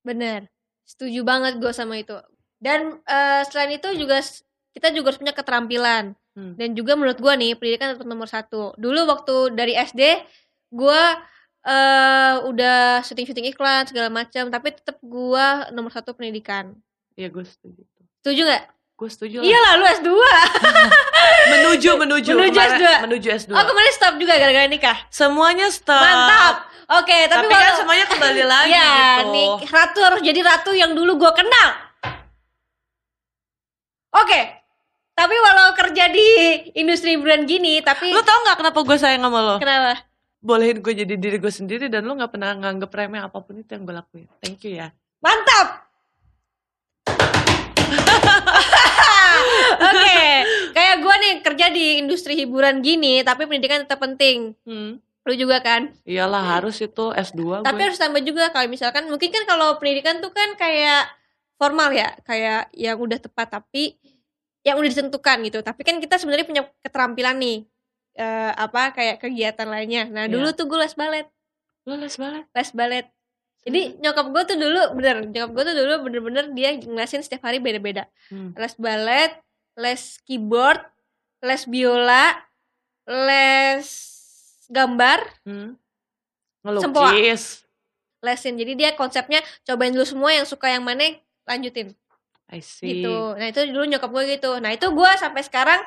[0.00, 0.48] Bener,
[0.88, 2.16] setuju banget gue sama itu.
[2.60, 4.20] Dan eh, selain itu juga
[4.72, 6.16] kita juga harus punya keterampilan.
[6.36, 6.54] Hmm.
[6.56, 8.72] Dan juga menurut gue nih pendidikan tetap nomor satu.
[8.80, 10.24] Dulu waktu dari SD
[10.70, 11.02] gue
[11.60, 16.72] eh udah syuting-syuting iklan segala macam, tapi tetap gue nomor satu pendidikan.
[17.14, 17.82] Iya gue setuju.
[18.18, 18.64] Setuju nggak?
[18.94, 19.48] gue setuju lah.
[19.48, 20.08] Iya lah lu S2
[21.52, 22.30] menuju menuju.
[22.36, 22.84] Menuju Kemarin- S2.
[23.00, 24.98] menuju S2 Oh kemarin stop juga gara-gara nikah?
[25.08, 25.96] Semuanya stop.
[25.96, 26.68] Mantap.
[26.90, 28.92] Oke tapi, tapi, kan semuanya kembali lagi Ya
[29.24, 29.32] gitu.
[29.32, 31.68] nih ratu harus jadi ratu yang dulu gue kenal.
[34.12, 34.40] Oke
[35.14, 36.26] Tapi walau kerja di
[36.74, 39.56] industri hiburan gini Tapi lu tau nggak kenapa gue sayang sama lo?
[39.56, 39.96] Kenapa?
[40.40, 43.70] Bolehin gue jadi diri gue sendiri dan lu nggak pernah nganggep remeh apa pun itu
[43.76, 44.88] yang gue lakuin thank you ya
[45.20, 45.68] Mantap
[49.84, 50.20] Oke
[50.72, 54.96] Kayak gue nih kerja di industri hiburan gini Tapi pendidikan tetap penting hmm.
[55.28, 55.92] Lu juga kan?
[56.08, 60.24] iyalah harus itu S2 Tapi gue harus tambah juga kalau misalkan mungkin kan kalau pendidikan
[60.24, 61.12] tuh kan kayak
[61.60, 64.00] formal ya, kayak yang udah tepat tapi
[64.64, 65.60] yang udah ditentukan gitu.
[65.60, 67.68] Tapi kan kita sebenarnya punya keterampilan nih
[68.20, 70.04] eh, apa kayak kegiatan lainnya.
[70.06, 70.32] Nah, Iya.
[70.36, 71.26] dulu tuh gue les balet,
[71.84, 73.06] lu les balet les balet.
[73.60, 77.56] Jadi nyokap gue tuh dulu bener, nyokap gue tuh dulu bener-bener dia ngelesin setiap hari
[77.58, 78.04] beda-beda.
[78.28, 78.56] hmm.
[78.56, 79.32] Les balet,
[79.76, 80.80] les keyboard,
[81.40, 82.24] les biola,
[83.06, 83.84] les
[84.68, 85.74] gambar, Hmm.
[86.60, 87.08] Sempoa.
[87.10, 87.64] ngelukis
[88.20, 88.54] lesin.
[88.54, 91.08] Jadi dia konsepnya cobain dulu semua yang suka yang mana
[91.48, 91.96] lanjutin
[92.46, 93.32] I see gitu.
[93.32, 94.60] Nah itu dulu nyokap gue gitu.
[94.60, 95.80] Nah itu gue sampai sekarang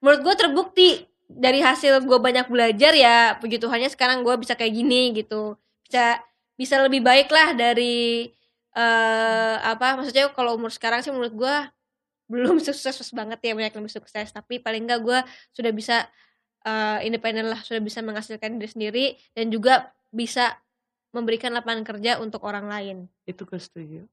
[0.00, 0.90] menurut gue terbukti
[1.28, 5.54] dari hasil gue banyak belajar ya puji Tuhannya sekarang gue bisa kayak gini gitu.
[5.84, 6.18] Bisa
[6.56, 8.32] bisa lebih baik lah dari
[8.72, 11.56] eh apa maksudnya kalau umur sekarang sih menurut gue
[12.28, 14.32] belum sukses banget ya banyak yang lebih sukses.
[14.32, 15.18] Tapi paling enggak gue
[15.52, 16.08] sudah bisa
[16.64, 19.04] eh, independen lah sudah bisa menghasilkan diri sendiri
[19.36, 20.56] dan juga bisa
[21.12, 22.96] memberikan lapangan kerja untuk orang lain.
[23.24, 24.04] Itu gue setuju.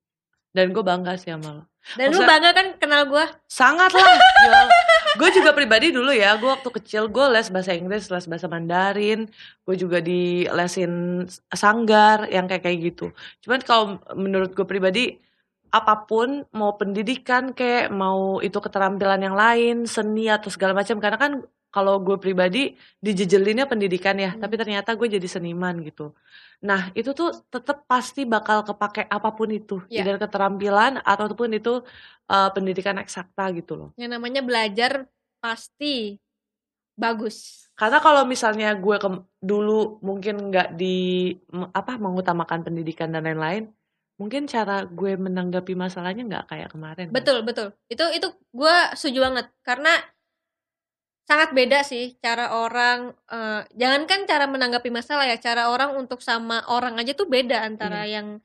[0.56, 1.64] Dan gue bangga sih sama lo.
[2.00, 4.04] Dan lu Maksudnya- bangga kan kenal gue sangat lah
[5.20, 9.20] gue juga pribadi dulu ya gue waktu kecil gue les bahasa Inggris les bahasa Mandarin
[9.66, 11.24] gue juga di lesin
[11.62, 13.04] sanggar yang kayak kayak gitu.
[13.44, 15.02] Cuman kalau menurut gue pribadi
[15.76, 21.18] apa pun mau pendidikan kayak mau itu keterampilan yang lain seni atau segala macam karena
[21.20, 21.34] kan
[21.76, 22.62] kalau gue pribadi
[23.04, 24.40] dijejelinnya pendidikan ya Hmm.
[24.40, 26.16] tapi ternyata gue jadi seniman gitu
[26.64, 30.02] nah itu tuh tetap pasti bakal kepake apa pun itu Ya.
[30.02, 31.84] either keterampilan ataupun itu
[32.32, 35.04] uh, pendidikan eksakta gitu loh yang namanya belajar
[35.44, 36.16] pasti
[36.96, 40.96] bagus karena kalau misalnya gue ke- dulu mungkin nggak di
[41.76, 43.68] apa mengutamakan pendidikan dan lain-lain
[44.16, 47.16] mungkin cara gue menanggapi masalahnya nggak kayak kemarin kan?
[47.20, 49.92] betul betul itu itu gue setuju banget karena
[51.26, 56.62] sangat beda sih cara orang eh, jangankan cara menanggapi masalah ya cara orang untuk sama
[56.70, 58.38] orang aja tuh beda antara yang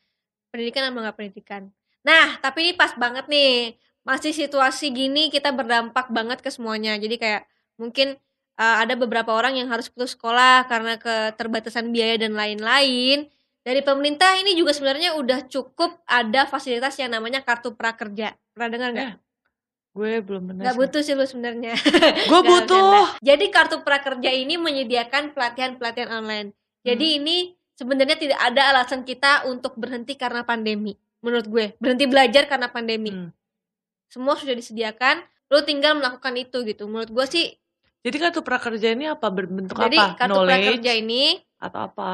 [0.49, 1.63] pendidikan sama nggak pendidikan.
[2.03, 6.97] Nah tapi ini pas banget nih masih situasi gini kita berdampak banget ke semuanya.
[6.97, 7.45] Jadi kayak
[7.77, 8.17] mungkin
[8.57, 13.29] eh, ada beberapa orang yang harus putus sekolah karena keterbatasan biaya dan lain-lain.
[13.61, 18.33] Dari pemerintah ini juga sebenarnya udah cukup ada fasilitas yang namanya kartu prakerja.
[18.57, 19.13] Pernah dengar nggak?
[19.91, 20.81] Gue belum pernah Nggak sih.
[20.81, 21.75] butuh sih lu sebenarnya.
[22.31, 23.19] gue butuh bercanda.
[23.23, 26.55] Jadi kartu prakerja ini menyediakan pelatihan-pelatihan online.
[26.87, 27.37] Jadi ini
[27.75, 30.95] sebenarnya tidak ada alasan kita untuk berhenti karena pandemi.
[31.21, 33.13] Menurut gue, berhenti belajar karena pandemi.
[33.13, 33.29] Hmm.
[34.09, 35.21] Semua sudah disediakan,
[35.53, 36.89] lu tinggal melakukan itu gitu.
[36.89, 37.47] Menurut gue sih,
[38.01, 41.23] jadi kartu prakerja ini apa berbentuk jadi apa kartu knowledge prakerja ini
[41.61, 42.11] atau apa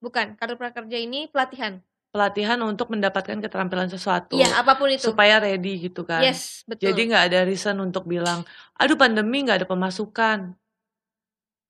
[0.00, 1.84] bukan kartu prakerja ini pelatihan.
[2.16, 5.12] Pelatihan untuk mendapatkan keterampilan sesuatu Iya, apa pun itu.
[5.12, 6.88] supaya ready gitu kan Yes, betul.
[6.88, 8.40] Jadi nggak ada reason untuk bilang,
[8.72, 10.56] aduh pandemi nggak ada pemasukan.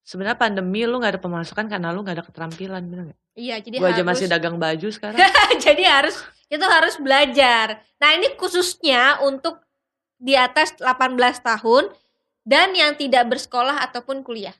[0.06, 3.20] Sebenarnya pandemi lu nggak ada pemasukan karena lu nggak ada keterampilan, bener nggak?
[3.35, 5.18] iya, jadi Gua aja harus masih dagang baju sekarang.
[5.66, 7.82] jadi harus itu harus belajar.
[7.98, 9.66] Nah, ini khususnya untuk
[10.16, 11.90] di atas 18 tahun
[12.46, 14.54] dan yang tidak bersekolah ataupun kuliah.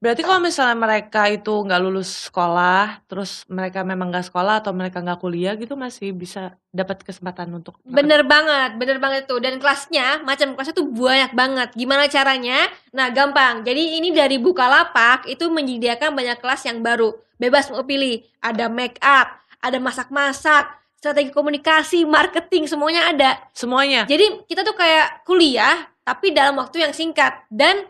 [0.00, 5.04] Berarti kalau misalnya mereka itu nggak lulus sekolah, terus mereka memang nggak sekolah atau mereka
[5.04, 9.42] nggak kuliah gitu masih bisa dapat kesempatan untuk Bener banget, bener banget tuh.
[9.42, 11.68] Dan kelasnya, macam kelasnya tuh banyak banget.
[11.76, 12.68] Gimana caranya?
[12.96, 13.60] Nah, gampang.
[13.66, 17.12] Jadi ini dari Bukalapak itu menyediakan banyak kelas yang baru.
[17.36, 18.24] Bebas mau pilih.
[18.40, 23.30] Ada make up, ada masak-masak, strategi komunikasi, marketing, semuanya ada.
[23.56, 24.04] Semuanya.
[24.04, 27.86] Jadi kita tuh kayak kuliah tapi dalam waktu yang singkat dan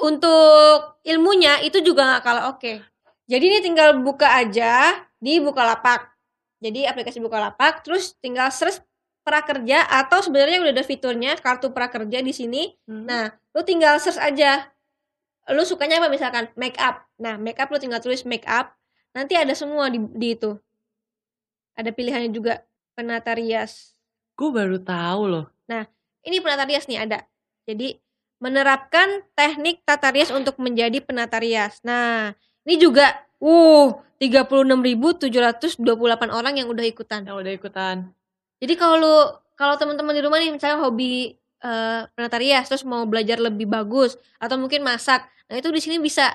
[0.00, 2.72] untuk ilmunya itu juga nggak kalah oke.
[3.28, 6.08] Jadi ini tinggal buka aja di Bukalapak.
[6.62, 8.80] Jadi aplikasi Bukalapak terus tinggal search
[9.22, 12.74] prakerja atau sebenarnya udah ada fiturnya kartu prakerja di sini.
[12.88, 13.06] Hmm.
[13.06, 13.24] Nah,
[13.54, 14.70] lu tinggal search aja.
[15.50, 17.02] Lu sukanya apa misalkan make up.
[17.18, 18.74] Nah, make up lu tinggal tulis make up.
[19.12, 20.56] Nanti ada semua di, di itu.
[21.76, 22.64] Ada pilihannya juga
[22.96, 23.96] penata rias.
[24.36, 25.46] Gue baru tahu loh.
[26.22, 27.18] Ini penata rias nih ada.
[27.66, 27.98] Jadi
[28.42, 31.78] menerapkan teknik tata rias untuk menjadi penata rias.
[31.86, 32.34] Nah,
[32.66, 35.78] ini juga uh 36.728
[36.30, 37.22] orang yang udah ikutan.
[37.22, 37.96] Yang udah ikutan.
[38.58, 39.16] Jadi kalau lu
[39.54, 44.18] kalau teman-teman di rumah nih misalnya hobi eh, penata rias terus mau belajar lebih bagus
[44.38, 46.30] atau mungkin masak, nah itu di sini bisa.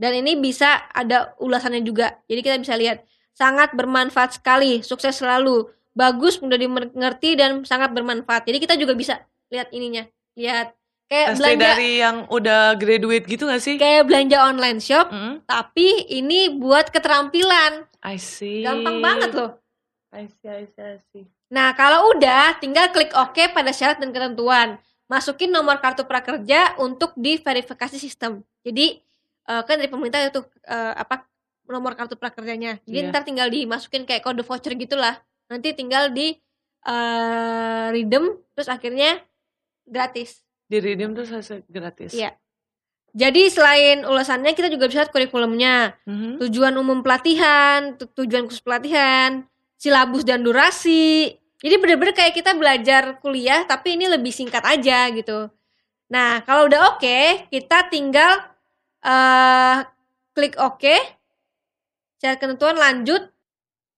[0.00, 2.16] Dan ini bisa ada ulasannya juga.
[2.24, 3.04] Jadi kita bisa lihat
[3.36, 8.48] sangat bermanfaat sekali, sukses selalu, bagus, mudah dimengerti dan sangat bermanfaat.
[8.48, 9.20] Jadi kita juga bisa
[9.52, 10.08] lihat ininya,
[10.40, 10.72] lihat
[11.10, 13.74] kayak Pasti belanja dari yang udah graduate gitu gak sih?
[13.76, 15.42] kayak belanja online shop, Hmm?
[15.42, 17.84] tapi ini buat keterampilan.
[18.00, 18.62] I see.
[18.62, 19.58] Gampang banget loh.
[20.10, 21.24] I see, I see, I see.
[21.50, 24.78] Nah, kalau udah, tinggal klik OK pada syarat dan ketentuan.
[25.06, 28.40] Masukin nomor kartu prakerja untuk diverifikasi sistem.
[28.62, 29.02] Jadi,
[29.44, 31.26] eh, kan dari pemerintah itu eh, apa
[31.66, 32.78] nomor kartu prakerjanya.
[32.80, 33.10] Jadi Iya.
[33.10, 35.18] ntar tinggal dimasukin kayak kode voucher gitulah.
[35.46, 36.38] Nanti tinggal di
[36.80, 39.20] eh, redeem, terus akhirnya
[39.84, 40.40] gratis.
[40.70, 42.14] Di Redeem tuh saya gratis.
[42.14, 42.30] Iya.
[43.10, 45.98] Jadi selain ulasannya, kita juga bisa lihat kurikulumnya.
[46.06, 46.38] Mhm.
[46.46, 49.42] tujuan umum pelatihan, tu- tujuan khusus pelatihan,
[49.74, 51.34] silabus dan durasi.
[51.58, 55.50] Jadi bener-bener kayak kita belajar kuliah tapi ini lebih singkat aja gitu.
[56.08, 58.46] Nah, kalau udah oke, kita tinggal
[59.02, 59.84] eh
[60.32, 60.96] klik oke.
[62.22, 63.26] Syarat ketentuan lanjut.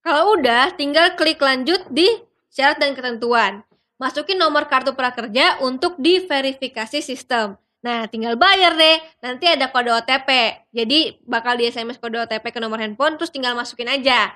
[0.03, 2.07] Kalau udah, tinggal klik lanjut di
[2.51, 3.63] syarat dan ketentuan.
[4.03, 7.55] Masukin nomor kartu prakerja untuk diverifikasi sistem.
[7.79, 8.99] Nah, tinggal bayar deh.
[9.23, 10.27] Nanti ada kode OTP.
[10.75, 14.35] Jadi bakal di SMS kode OTP ke nomor handphone terus tinggal masukin aja.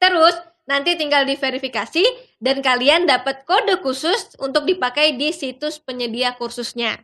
[0.00, 0.32] Terus
[0.64, 2.04] nanti tinggal diverifikasi
[2.40, 6.96] dan kalian dapat kode khusus untuk dipakai di situs penyedia kursusnya.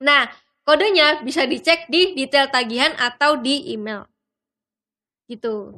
[0.00, 0.32] Nah,
[0.64, 4.08] kodenya bisa dicek di detail tagihan atau di email.
[5.28, 5.68] Gitu.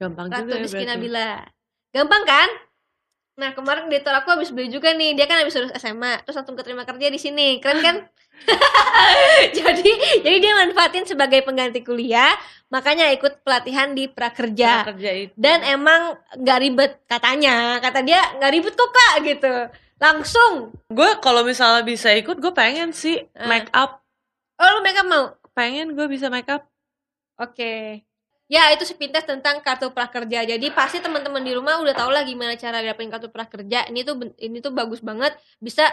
[0.00, 1.44] Gampang Ratu juga ya.
[1.92, 2.48] Gampang kan?
[3.34, 6.54] Nah kemarin editor aku habis beli juga nih, dia kan habis lulus SMA, terus langsung
[6.54, 7.96] keterima kerja di sini, keren kan?
[9.58, 9.90] jadi
[10.20, 12.32] jadi dia manfaatin sebagai pengganti kuliah,
[12.68, 14.84] makanya ikut pelatihan di prakerja.
[14.84, 15.32] Prakerja itu.
[15.36, 19.54] Dan emang nggak ribet katanya, kata dia nggak ribet kok kak gitu,
[19.96, 20.52] langsung.
[20.88, 23.46] gue kalau misalnya bisa ikut gue pengen sih Eh.
[23.46, 24.00] make up
[24.56, 25.32] Oh lu mereka mau?
[25.50, 26.68] pengen gue bisa make up
[27.36, 28.04] Oke.
[28.50, 30.42] Ya itu sepintas tentang kartu prakerja.
[30.42, 33.86] Jadi pasti teman-teman di rumah udah tau lah gimana cara dapetin kartu prakerja.
[33.86, 35.86] Ini tuh ini tuh bagus banget bisa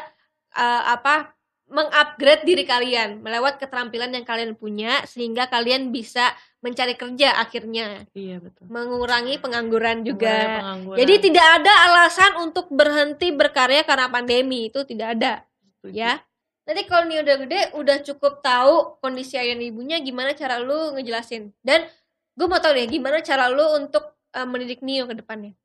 [0.58, 6.32] eh, apa mengupgrade diri kalian melewat keterampilan yang kalian punya sehingga kalian bisa
[6.64, 10.64] mencari kerja akhirnya, iya betul mengurangi pengangguran juga.
[10.64, 10.98] pengangguran.
[10.98, 15.46] Jadi tidak ada alasan untuk berhenti berkarya karena pandemi itu tidak ada
[15.78, 15.94] Setuju.
[15.94, 16.14] ya.
[16.68, 20.98] Nanti kalau nih udah gede, udah cukup tahu kondisi ayah dan ibunya, gimana cara lu
[21.00, 21.56] ngejelasin.
[21.64, 21.88] Dan
[22.38, 25.58] gue mau tahu deh, gimana cara lu untuk eh, mendidik Nio ke depannya.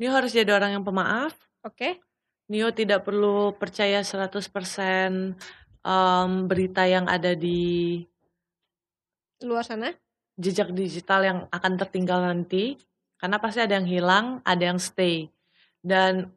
[0.00, 1.36] Nio harus jadi orang yang pemaaf
[1.66, 1.98] Oke?
[2.46, 5.34] Nio tidak perlu percaya 100%
[5.82, 7.98] em, berita yang ada di
[9.42, 9.90] Luar sana.
[10.38, 12.78] jejak digital yang akan tertinggal nanti
[13.18, 15.26] karena pasti ada yang hilang, ada yang stay.
[15.82, 16.30] Dan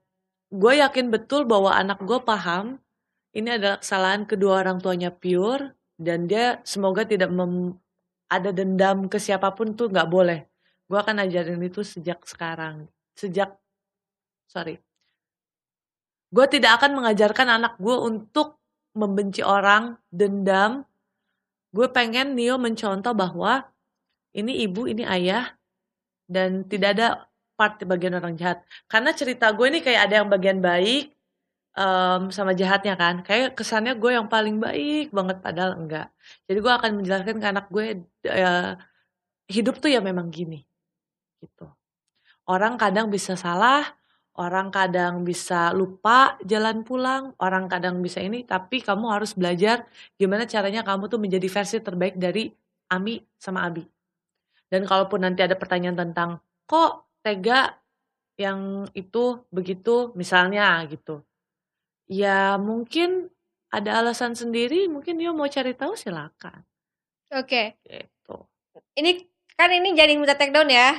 [0.50, 2.82] gue yakin betul bahwa anak gue paham
[3.38, 7.78] ini adalah kesalahan kedua orang tuanya pure dan dia semoga tidak mem-
[8.30, 10.46] ada dendam ke siapa pun tuh nggak boleh.
[10.86, 12.86] Gue akan ajarin itu sejak sekarang,
[13.18, 13.58] sejak
[14.46, 14.78] sorry.
[16.30, 18.62] Gue tidak akan mengajarkan anak gue untuk
[18.94, 20.86] membenci orang, dendam,
[21.74, 23.66] gue pengen Nio mencontoh bahwa
[24.34, 25.54] ini ibu, ini ayah,
[26.30, 27.08] dan tidak ada
[27.58, 28.62] part bagian orang jahat.
[28.86, 31.14] Karena cerita gue ini kayak ada yang bagian baik
[31.78, 33.22] em, sama jahatnya kan.
[33.28, 36.08] Kayak kesannya gue yang paling baik banget, padahal enggak.
[36.50, 37.86] Jadi gue akan menjelaskan ke anak gue
[38.30, 38.72] eh,
[39.50, 40.62] hidup tuh ya memang gini,
[41.42, 41.68] gitu.
[42.50, 43.86] Orang kadang bisa salah,
[44.40, 50.48] orang kadang bisa lupa jalan pulang, orang kadang bisa ini, tapi kamu harus belajar gimana
[50.48, 52.50] caranya kamu tuh menjadi versi terbaik dari
[52.90, 53.86] Ami sama Abi.
[54.70, 56.30] Dan kalaupun nanti ada pertanyaan tentang
[56.70, 57.74] kok tega
[58.40, 61.26] yang itu begitu misalnya gitu.
[62.10, 63.30] Ya mungkin
[63.70, 66.66] ada alasan sendiri, mungkin dia mau cari tahu silakan
[67.30, 67.78] Oke.
[67.86, 68.50] gitu.
[68.98, 70.98] Ini kan ini jadi minta take down ya.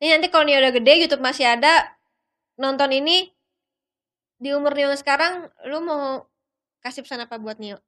[0.00, 1.92] Ini nanti kalau Nio udah gede, YouTube masih ada.
[2.56, 3.28] Nonton ini
[4.40, 6.24] di umur Nio sekarang, lu mau
[6.80, 7.80] kasih pesan apa buat Nio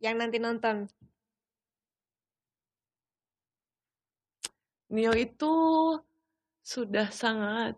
[0.00, 0.88] yang nanti nonton?
[4.88, 5.52] Nio itu
[6.64, 7.76] sudah sangat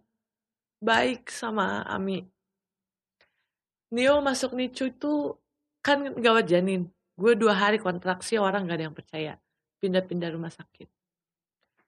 [0.79, 2.36] baik sama Ami.
[3.97, 5.33] Nio masuk Nicu itu
[5.81, 6.93] kan gawat janin.
[7.17, 9.33] Gue dua hari kontraksi orang gak ada yang percaya.
[9.81, 10.85] Pindah-pindah rumah sakit.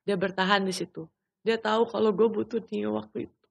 [0.09, 1.05] Dia bertahan di situ.
[1.45, 3.45] Dia tahu kalau gue butuh Nio waktu itu.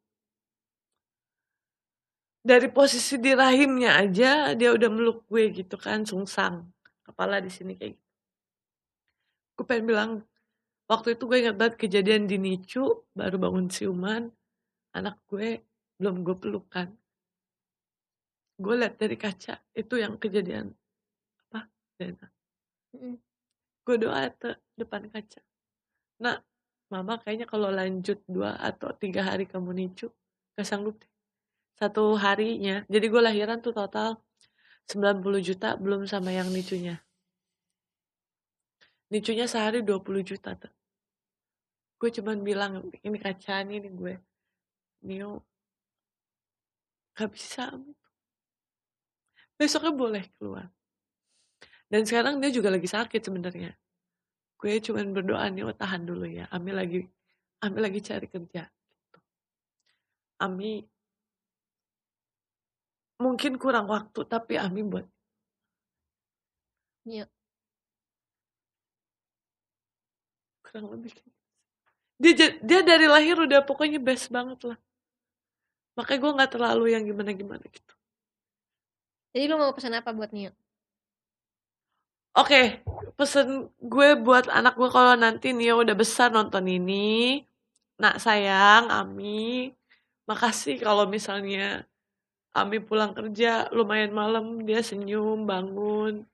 [2.42, 6.66] Dari posisi di rahimnya aja dia udah meluk gue gitu kan, sungsang.
[7.06, 8.10] Kepala di sini kayak gitu.
[9.54, 10.12] Gue pengen bilang,
[10.90, 14.34] waktu itu gue ingat banget kejadian di Nicu, baru bangun siuman,
[14.98, 15.62] anak gue
[16.02, 16.90] belum gue pelukan.
[18.58, 20.74] Gue liat dari kaca, itu yang kejadian
[21.48, 21.70] apa?
[21.94, 22.28] Dena.
[22.98, 23.18] Mm.
[23.86, 25.46] Gue doa ke depan kaca.
[26.18, 26.42] Nah,
[26.90, 30.10] mama kayaknya kalau lanjut dua atau tiga hari kamu nicu,
[30.58, 31.12] gak sanggup deh.
[31.78, 34.18] Satu harinya, jadi gue lahiran tuh total
[34.90, 36.98] 90 juta belum sama yang nicunya.
[39.14, 40.74] Nicunya sehari 20 juta tuh.
[42.02, 44.18] Gue cuman bilang, ini kacaan ini gue.
[45.06, 45.46] Nio,
[47.14, 47.78] gak bisa.
[49.58, 50.70] Besoknya boleh keluar.
[51.90, 53.74] Dan sekarang dia juga lagi sakit sebenarnya.
[54.58, 56.46] Gue cuman berdoa Nio tahan dulu ya.
[56.54, 57.02] Ami lagi
[57.58, 58.70] Ami lagi cari kerja.
[58.70, 59.20] Gitu.
[60.38, 60.86] Ami
[63.18, 65.10] mungkin kurang waktu tapi Ami buat
[67.10, 67.26] Nio.
[70.68, 71.32] kurang lebih gitu.
[72.20, 74.78] dia dia dari lahir udah pokoknya best banget lah
[75.96, 77.94] makanya gue nggak terlalu yang gimana gimana gitu
[79.38, 80.50] Jadi lu mau pesan apa buat Nio?
[82.34, 82.82] Oke,
[83.14, 87.46] pesen gue buat anak gue kalau nanti Nio udah besar nonton ini.
[88.02, 89.70] Nak sayang, Ami,
[90.26, 91.86] makasih kalau misalnya
[92.50, 96.26] Ami pulang kerja lumayan malam dia senyum bangun.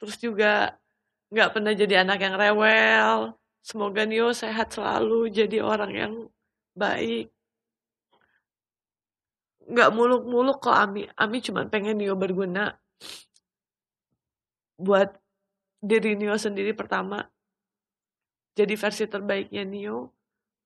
[0.00, 0.80] Terus juga
[1.28, 3.36] nggak pernah jadi anak yang rewel.
[3.60, 6.14] Semoga Nio sehat selalu jadi orang yang
[6.72, 7.35] baik.
[9.66, 11.10] Nggak muluk-muluk kok Ami.
[11.18, 12.78] Ami cuma pengen Nio berguna
[14.76, 15.16] buat
[15.80, 17.24] diri Nio sendiri pertama
[18.56, 20.12] jadi versi terbaiknya Nio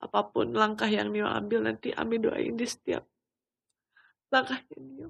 [0.03, 3.07] apa pun langkah yang Nio ambil nanti Ami doain di setiap
[4.35, 5.09] langkahnya Nio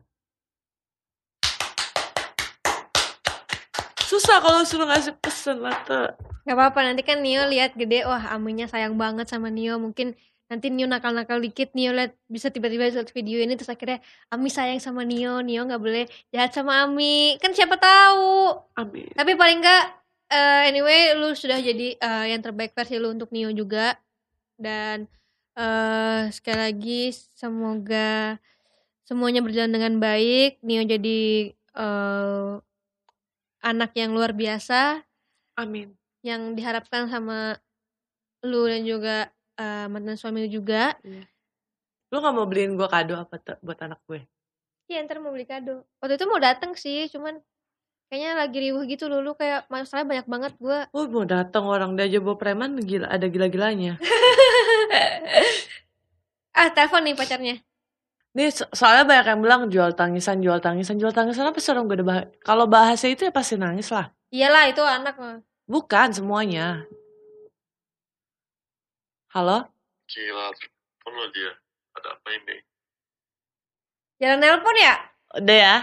[4.10, 6.10] susah kalau suruh ngasih pesen lah Te.
[6.42, 9.78] Gak apa-apa nanti kan Nio lihat gede, wah Aminya sayang banget sama Nio.
[9.78, 10.18] Mungkin
[10.50, 14.02] nanti Nio nakal-nakal dikit, Nio lihat bisa tiba-tiba lihat video ini terus akhirnya
[14.34, 17.38] Ami sayang sama Nio, Nio nggak boleh jahat sama Ami.
[17.38, 18.58] Kan siapa tahu.
[18.74, 19.84] Amin Tapi paling nggak
[20.34, 23.94] eh, anyway lu sudah jadi eh, yang terbaik versi lu untuk Nio juga.
[24.58, 25.06] Dan
[25.54, 28.36] eh sekali lagi semoga
[29.06, 30.58] semuanya berjalan dengan baik.
[30.66, 32.52] Nio jadi eh,
[33.62, 35.04] anak yang luar biasa
[35.60, 35.92] Amin
[36.24, 37.56] yang diharapkan sama
[38.44, 39.28] lu dan juga
[39.60, 40.96] eh, mantan suami lu juga.
[42.10, 44.24] lu nggak mau beliin gue kado apa buat anak gue
[44.90, 45.86] Iya ntar mau beli kado.
[46.02, 47.38] Waktu itu mau dateng sih, cuman
[48.10, 49.22] kayaknya lagi riuh gitu loh.
[49.22, 50.78] Lu kayak masalahnya banyak banget gue.
[50.90, 53.94] oh mau datang orang dia aja bawa preman gila ada gila-gilanya
[56.58, 57.56] ah telepon nih pacarnya.
[58.34, 61.86] Nih so- soalnya banyak yang bilang jual tangisan, jual tangisan, jual tangisan apa sih orang
[61.86, 64.10] gak ada bah Kalau bahasa itu ya pasti nangis lah.
[64.34, 65.38] Iyalah itu anak mah.
[65.70, 66.82] Bukan semuanya.
[69.30, 69.62] Halo?
[70.06, 71.52] Gila, telepon lo dia.
[71.94, 72.56] Ada apa ini?
[74.18, 74.94] Jangan nelpon ya?
[75.32, 75.76] Udah ya?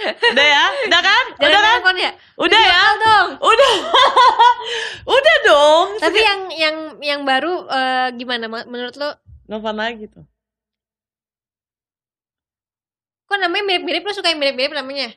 [0.00, 0.64] Udah ya?
[0.86, 1.24] Udah kan?
[1.36, 1.96] Jangan Udah kan?
[1.98, 2.10] ya?
[2.38, 2.78] Udah Video ya?
[2.78, 3.28] call dong.
[3.42, 3.72] Udah.
[5.18, 5.86] Udah dong.
[5.98, 9.10] Tapi yang yang yang baru eh, gimana Ma- menurut lo?
[9.44, 10.24] Nelfon lagi tuh.
[13.26, 15.10] Kok namanya mirip-mirip lo suka yang mirip-mirip namanya?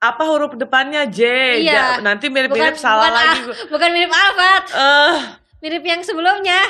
[0.00, 1.20] Apa huruf depannya J?
[1.60, 1.74] Iya.
[1.74, 3.40] Ja- Nanti mirip-mirip salah bukan lagi.
[3.68, 5.14] Bukan mirip Alfat, Eh,
[5.60, 6.56] mirip yang sebelumnya.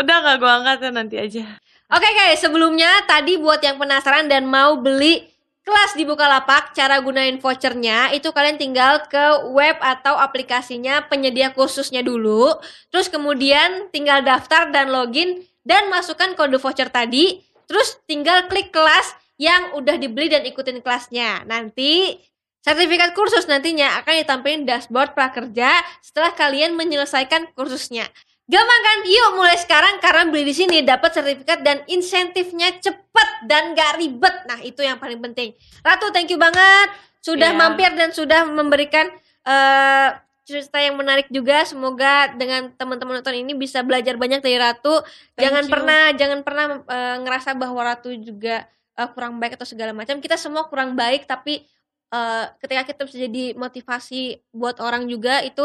[0.00, 1.44] Udah gak gue angkat ya nanti aja.
[1.92, 5.22] Oke guys, sebelumnya tadi buat yang penasaran dan mau beli
[5.64, 12.04] kelas di Bukalapak, cara gunain vouchernya itu kalian tinggal ke web atau aplikasinya penyedia kursusnya
[12.04, 12.58] dulu.
[12.92, 17.40] Terus kemudian tinggal daftar dan login dan masukkan kode voucher tadi.
[17.64, 21.46] Terus tinggal klik kelas yang udah dibeli dan ikutin kelasnya.
[21.48, 22.20] Nanti
[22.64, 28.08] sertifikat kursus nantinya akan ditampilkan dashboard prakerja setelah kalian menyelesaikan kursusnya.
[28.44, 28.98] Gampang kan?
[29.08, 34.36] Yuk mulai sekarang karena beli di sini dapat sertifikat dan insentifnya cepet dan gak ribet.
[34.48, 35.56] Nah itu yang paling penting.
[35.80, 36.92] Ratu thank you banget
[37.24, 37.56] sudah Iya.
[37.56, 39.08] mampir dan sudah memberikan
[39.44, 40.08] eh,
[40.44, 41.64] cerita yang menarik juga.
[41.64, 45.00] Semoga dengan teman-teman nonton ini bisa belajar banyak dari Ratu.
[45.00, 45.72] Thank jangan you.
[45.72, 50.20] pernah jangan pernah eh, ngerasa bahwa Ratu juga eh, kurang baik atau segala macam.
[50.20, 51.64] Kita semua kurang baik tapi
[52.12, 55.64] eh, ketika kita bisa jadi motivasi buat orang juga itu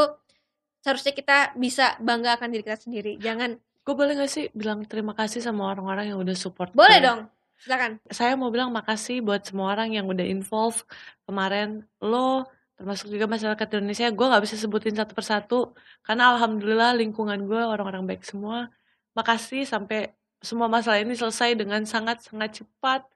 [0.79, 3.19] seharusnya kita bisa bangga akan diri kita sendiri.
[3.19, 3.59] Jangan
[3.89, 7.07] Gue boleh gak sih bilang terima kasih sama orang-orang yang udah support boleh gue?
[7.09, 7.19] dong.
[7.57, 7.97] Silakan.
[8.13, 10.85] Saya mau bilang makasih buat semua orang yang udah involve
[11.25, 11.81] kemarin.
[11.97, 12.45] Lo,
[12.77, 15.59] termasuk juga masyarakat Indonesia, gue gak bisa sebutin satu persatu.
[16.05, 18.69] Karena alhamdulillah lingkungan gue orang-orang baik semua.
[19.17, 23.09] Makasih sampai semua masalah ini selesai dengan sangat-sangat cepat.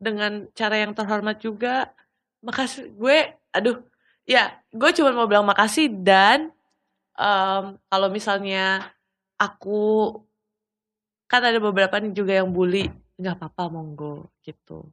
[0.00, 1.92] Dengan cara yang terhormat juga.
[2.44, 3.82] Makasih, gue, aduh.
[4.28, 6.52] Ya, gue cuma mau bilang makasih dan
[7.16, 8.92] em, kalau misalnya
[9.40, 10.12] aku
[11.28, 14.88] kan ada beberapa nih juga yang bully nggak apa-apa monggo gitu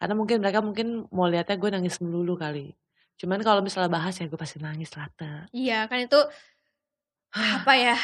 [0.00, 2.74] karena mungkin mereka mungkin mau lihatnya gue nangis melulu kali
[3.16, 6.20] cuman kalau misalnya bahas ya gue pasti nangis lata Iya, kan itu
[7.36, 7.96] apa ya?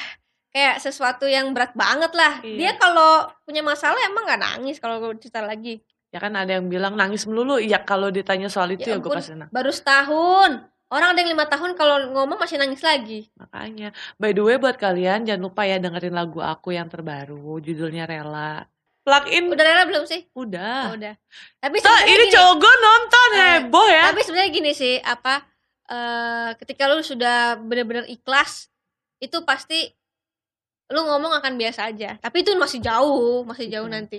[0.52, 2.44] Kayak sesuatu yang berat banget lah.
[2.44, 2.56] Iya.
[2.56, 5.80] Dia kalau punya masalah emang nggak nangis kalau gue cerita lagi.
[6.12, 9.10] Ya kan ada yang bilang nangis melulu ya kalau ditanya soal itu Ya ya, gue
[9.10, 10.50] pasti nangis Baru setahun.
[10.86, 13.32] Orang ada yang lima tahun kalau ngomong masih nangis lagi.
[13.34, 18.04] makanya by the way buat kalian jangan lupa ya dengerin lagu aku yang terbaru judulnya
[18.04, 18.68] Rela
[19.00, 20.28] plug in Udah rela belum sih?
[20.30, 21.16] udah, Oh, udah.
[21.58, 25.34] Tapi sebenarnya ini gini, cowok gue nonton Eh, heboh ya Tapi sebenarnya gini sih, apa
[25.88, 28.68] eh ketika lu sudah benar-benar ikhlas,
[29.16, 29.88] itu pasti
[30.92, 32.20] lu ngomong akan biasa aja.
[32.20, 33.96] Tapi itu masih jauh, masih jauh Betul.
[33.96, 34.18] nanti.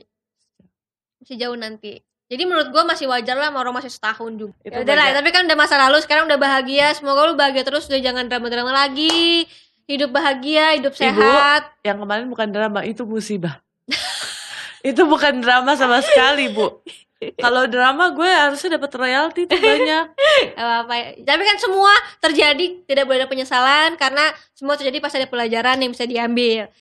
[1.24, 2.04] Masih jauh nanti.
[2.28, 4.56] Jadi menurut gua masih wajar lah orang masih setahun juga.
[4.60, 6.92] Itu Ya udah lah, tapi kan udah masa lalu, sekarang udah bahagia.
[6.92, 9.48] Semoga lu bahagia terus, udah jangan drama-drama lagi.
[9.88, 11.00] Hidup bahagia, hidup Ibu.
[11.00, 11.76] sehat.
[11.84, 13.60] yang kemarin bukan drama itu musibah
[14.90, 16.80] itu bukan drama sama sekali bu
[17.40, 20.06] kalau drama gue harusnya dapat royalti tuh banyak
[20.60, 20.84] ya.
[21.24, 25.92] Tapi kan semua terjadi tidak boleh ada penyesalan karena semua terjadi pasti ada pelajaran yang
[25.96, 26.68] bisa diambil.